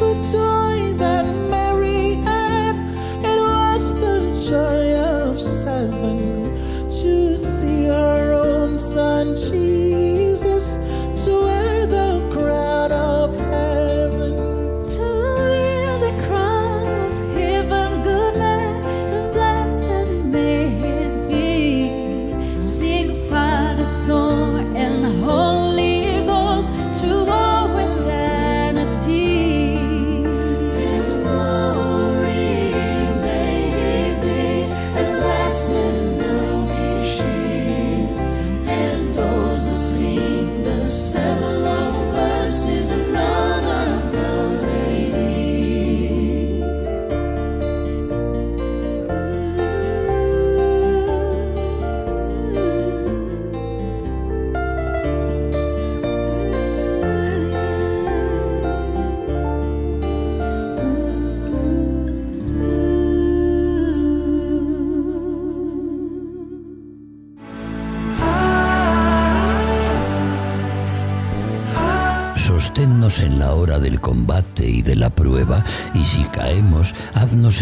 [0.00, 1.49] good toy that
[8.80, 9.36] sun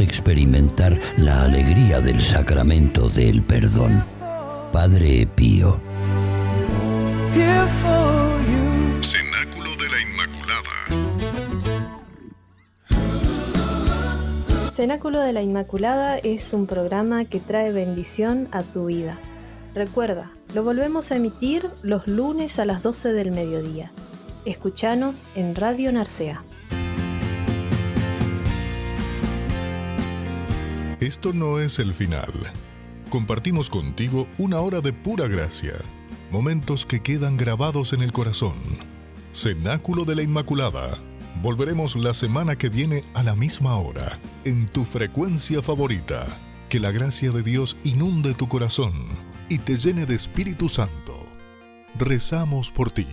[0.00, 4.04] experimentar la alegría del sacramento del perdón.
[4.72, 5.80] Padre Pío.
[9.02, 10.70] Cenáculo de la Inmaculada.
[14.72, 19.18] Cenáculo de la Inmaculada es un programa que trae bendición a tu vida.
[19.74, 23.90] Recuerda, lo volvemos a emitir los lunes a las 12 del mediodía.
[24.44, 26.42] Escuchanos en Radio Narcea.
[31.00, 32.32] Esto no es el final.
[33.08, 35.74] Compartimos contigo una hora de pura gracia,
[36.32, 38.56] momentos que quedan grabados en el corazón.
[39.32, 40.98] Cenáculo de la Inmaculada.
[41.40, 46.26] Volveremos la semana que viene a la misma hora, en tu frecuencia favorita.
[46.68, 48.92] Que la gracia de Dios inunde tu corazón
[49.48, 51.28] y te llene de Espíritu Santo.
[51.96, 53.06] Rezamos por ti.